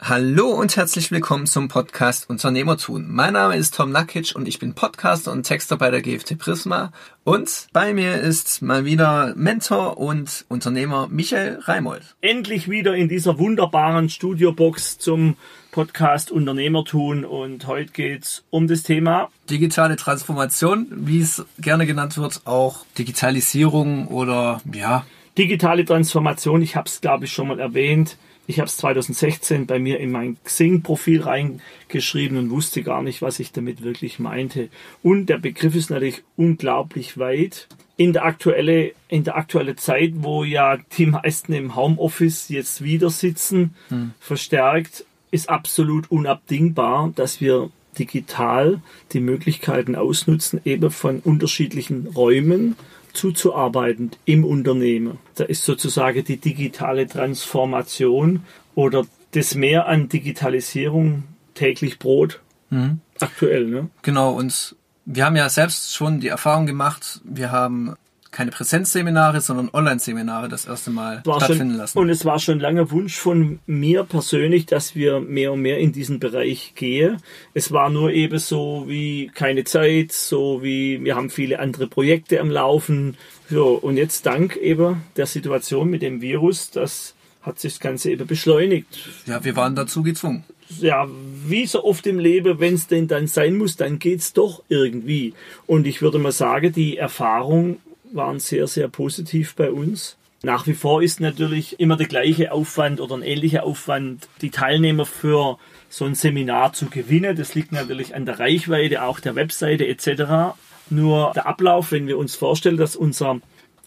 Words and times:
Hallo 0.00 0.50
und 0.50 0.76
herzlich 0.76 1.10
willkommen 1.10 1.46
zum 1.46 1.66
Podcast 1.66 2.30
Unternehmertun. 2.30 3.06
Mein 3.10 3.32
Name 3.32 3.56
ist 3.56 3.74
Tom 3.74 3.90
Nakic 3.90 4.32
und 4.36 4.46
ich 4.46 4.60
bin 4.60 4.72
Podcaster 4.72 5.32
und 5.32 5.42
Texter 5.42 5.76
bei 5.76 5.90
der 5.90 6.02
GFT 6.02 6.38
Prisma. 6.38 6.92
Und 7.24 7.66
bei 7.72 7.92
mir 7.92 8.14
ist 8.14 8.62
mal 8.62 8.84
wieder 8.84 9.34
Mentor 9.34 9.98
und 9.98 10.44
Unternehmer 10.48 11.08
Michael 11.10 11.58
Reimold. 11.64 12.14
Endlich 12.20 12.70
wieder 12.70 12.94
in 12.94 13.08
dieser 13.08 13.40
wunderbaren 13.40 14.08
Studiobox 14.08 14.98
zum 14.98 15.36
Podcast 15.72 16.30
Unternehmertun 16.30 17.24
und 17.24 17.66
heute 17.66 17.92
geht's 17.92 18.44
um 18.50 18.68
das 18.68 18.84
Thema 18.84 19.30
digitale 19.50 19.96
Transformation, 19.96 20.86
wie 20.90 21.20
es 21.20 21.44
gerne 21.58 21.86
genannt 21.86 22.16
wird, 22.16 22.42
auch 22.44 22.86
Digitalisierung 22.96 24.06
oder 24.06 24.62
ja. 24.72 25.04
Digitale 25.36 25.84
Transformation, 25.84 26.62
ich 26.62 26.76
habe 26.76 26.88
es 26.88 27.00
glaube 27.00 27.24
ich 27.24 27.32
schon 27.32 27.48
mal 27.48 27.58
erwähnt 27.58 28.16
ich 28.48 28.58
habe 28.60 28.66
es 28.66 28.78
2016 28.78 29.66
bei 29.66 29.78
mir 29.78 30.00
in 30.00 30.10
mein 30.10 30.38
Xing-Profil 30.42 31.20
reingeschrieben 31.20 32.38
und 32.38 32.50
wusste 32.50 32.82
gar 32.82 33.02
nicht, 33.02 33.20
was 33.20 33.40
ich 33.40 33.52
damit 33.52 33.82
wirklich 33.82 34.18
meinte. 34.18 34.70
Und 35.02 35.26
der 35.26 35.36
Begriff 35.36 35.74
ist 35.74 35.90
natürlich 35.90 36.22
unglaublich 36.34 37.18
weit. 37.18 37.68
In 37.98 38.14
der 38.14 38.24
aktuelle, 38.24 38.92
in 39.08 39.22
der 39.22 39.36
aktuelle 39.36 39.76
Zeit, 39.76 40.12
wo 40.16 40.44
ja 40.44 40.78
die 40.96 41.06
meisten 41.06 41.52
im 41.52 41.76
Homeoffice 41.76 42.48
jetzt 42.48 42.82
wieder 42.82 43.10
sitzen, 43.10 43.74
hm. 43.88 44.12
verstärkt, 44.18 45.04
ist 45.30 45.50
absolut 45.50 46.10
unabdingbar, 46.10 47.12
dass 47.14 47.42
wir 47.42 47.68
digital 47.98 48.80
die 49.12 49.20
Möglichkeiten 49.20 49.94
ausnutzen, 49.94 50.62
eben 50.64 50.90
von 50.90 51.18
unterschiedlichen 51.20 52.06
Räumen 52.06 52.76
zuzuarbeiten 53.12 54.10
im 54.24 54.44
Unternehmen. 54.44 55.18
Da 55.34 55.44
ist 55.44 55.64
sozusagen 55.64 56.24
die 56.24 56.36
digitale 56.36 57.06
Transformation 57.06 58.44
oder 58.74 59.06
das 59.32 59.54
Mehr 59.54 59.86
an 59.86 60.08
Digitalisierung 60.08 61.24
täglich 61.54 61.98
Brot 61.98 62.40
mhm. 62.70 63.00
aktuell. 63.20 63.66
Ne? 63.66 63.90
Genau, 64.02 64.32
und 64.32 64.76
wir 65.04 65.24
haben 65.24 65.36
ja 65.36 65.48
selbst 65.48 65.94
schon 65.94 66.20
die 66.20 66.28
Erfahrung 66.28 66.66
gemacht, 66.66 67.20
wir 67.24 67.50
haben 67.50 67.94
keine 68.30 68.50
Präsenzseminare, 68.50 69.40
sondern 69.40 69.70
Online-Seminare 69.72 70.48
das 70.48 70.66
erste 70.66 70.90
Mal 70.90 71.20
stattfinden 71.20 71.70
schon, 71.70 71.76
lassen. 71.76 71.98
Und 71.98 72.10
es 72.10 72.24
war 72.24 72.38
schon 72.38 72.60
lange 72.60 72.90
Wunsch 72.90 73.16
von 73.16 73.58
mir 73.66 74.04
persönlich, 74.04 74.66
dass 74.66 74.94
wir 74.94 75.20
mehr 75.20 75.52
und 75.52 75.62
mehr 75.62 75.78
in 75.78 75.92
diesen 75.92 76.20
Bereich 76.20 76.74
gehen. 76.74 77.18
Es 77.54 77.72
war 77.72 77.90
nur 77.90 78.12
eben 78.12 78.38
so 78.38 78.84
wie 78.86 79.30
keine 79.34 79.64
Zeit, 79.64 80.12
so 80.12 80.62
wie 80.62 81.02
wir 81.02 81.16
haben 81.16 81.30
viele 81.30 81.58
andere 81.58 81.86
Projekte 81.86 82.40
am 82.40 82.50
Laufen. 82.50 83.16
So, 83.50 83.74
und 83.74 83.96
jetzt 83.96 84.26
dank 84.26 84.56
eben 84.56 85.02
der 85.16 85.26
Situation 85.26 85.88
mit 85.88 86.02
dem 86.02 86.20
Virus, 86.20 86.70
das 86.70 87.14
hat 87.42 87.58
sich 87.58 87.74
das 87.74 87.80
Ganze 87.80 88.10
eben 88.10 88.26
beschleunigt. 88.26 89.08
Ja, 89.26 89.42
wir 89.42 89.56
waren 89.56 89.74
dazu 89.74 90.02
gezwungen 90.02 90.44
ja, 90.80 91.08
wie 91.46 91.66
so 91.66 91.84
oft 91.84 92.06
im 92.06 92.18
Leben, 92.18 92.60
wenn 92.60 92.74
es 92.74 92.86
denn 92.86 93.08
dann 93.08 93.26
sein 93.26 93.56
muss, 93.56 93.76
dann 93.76 93.98
geht's 93.98 94.32
doch 94.32 94.62
irgendwie. 94.68 95.34
Und 95.66 95.86
ich 95.86 96.02
würde 96.02 96.18
mal 96.18 96.32
sagen, 96.32 96.72
die 96.72 96.98
Erfahrung 96.98 97.78
waren 98.12 98.40
sehr, 98.40 98.66
sehr 98.66 98.88
positiv 98.88 99.54
bei 99.54 99.70
uns. 99.70 100.16
Nach 100.42 100.66
wie 100.66 100.74
vor 100.74 101.02
ist 101.02 101.20
natürlich 101.20 101.80
immer 101.80 101.96
der 101.96 102.06
gleiche 102.06 102.52
Aufwand 102.52 103.00
oder 103.00 103.16
ein 103.16 103.22
ähnlicher 103.22 103.64
Aufwand, 103.64 104.28
die 104.40 104.50
Teilnehmer 104.50 105.04
für 105.04 105.58
so 105.88 106.04
ein 106.04 106.14
Seminar 106.14 106.72
zu 106.72 106.86
gewinnen. 106.86 107.36
Das 107.36 107.54
liegt 107.54 107.72
natürlich 107.72 108.14
an 108.14 108.24
der 108.24 108.38
Reichweite, 108.38 109.02
auch 109.02 109.18
der 109.18 109.34
Webseite 109.34 109.86
etc. 109.88 110.56
Nur 110.90 111.32
der 111.34 111.46
Ablauf, 111.46 111.90
wenn 111.90 112.06
wir 112.06 112.18
uns 112.18 112.36
vorstellen, 112.36 112.76
dass 112.76 112.94
unser 112.94 113.40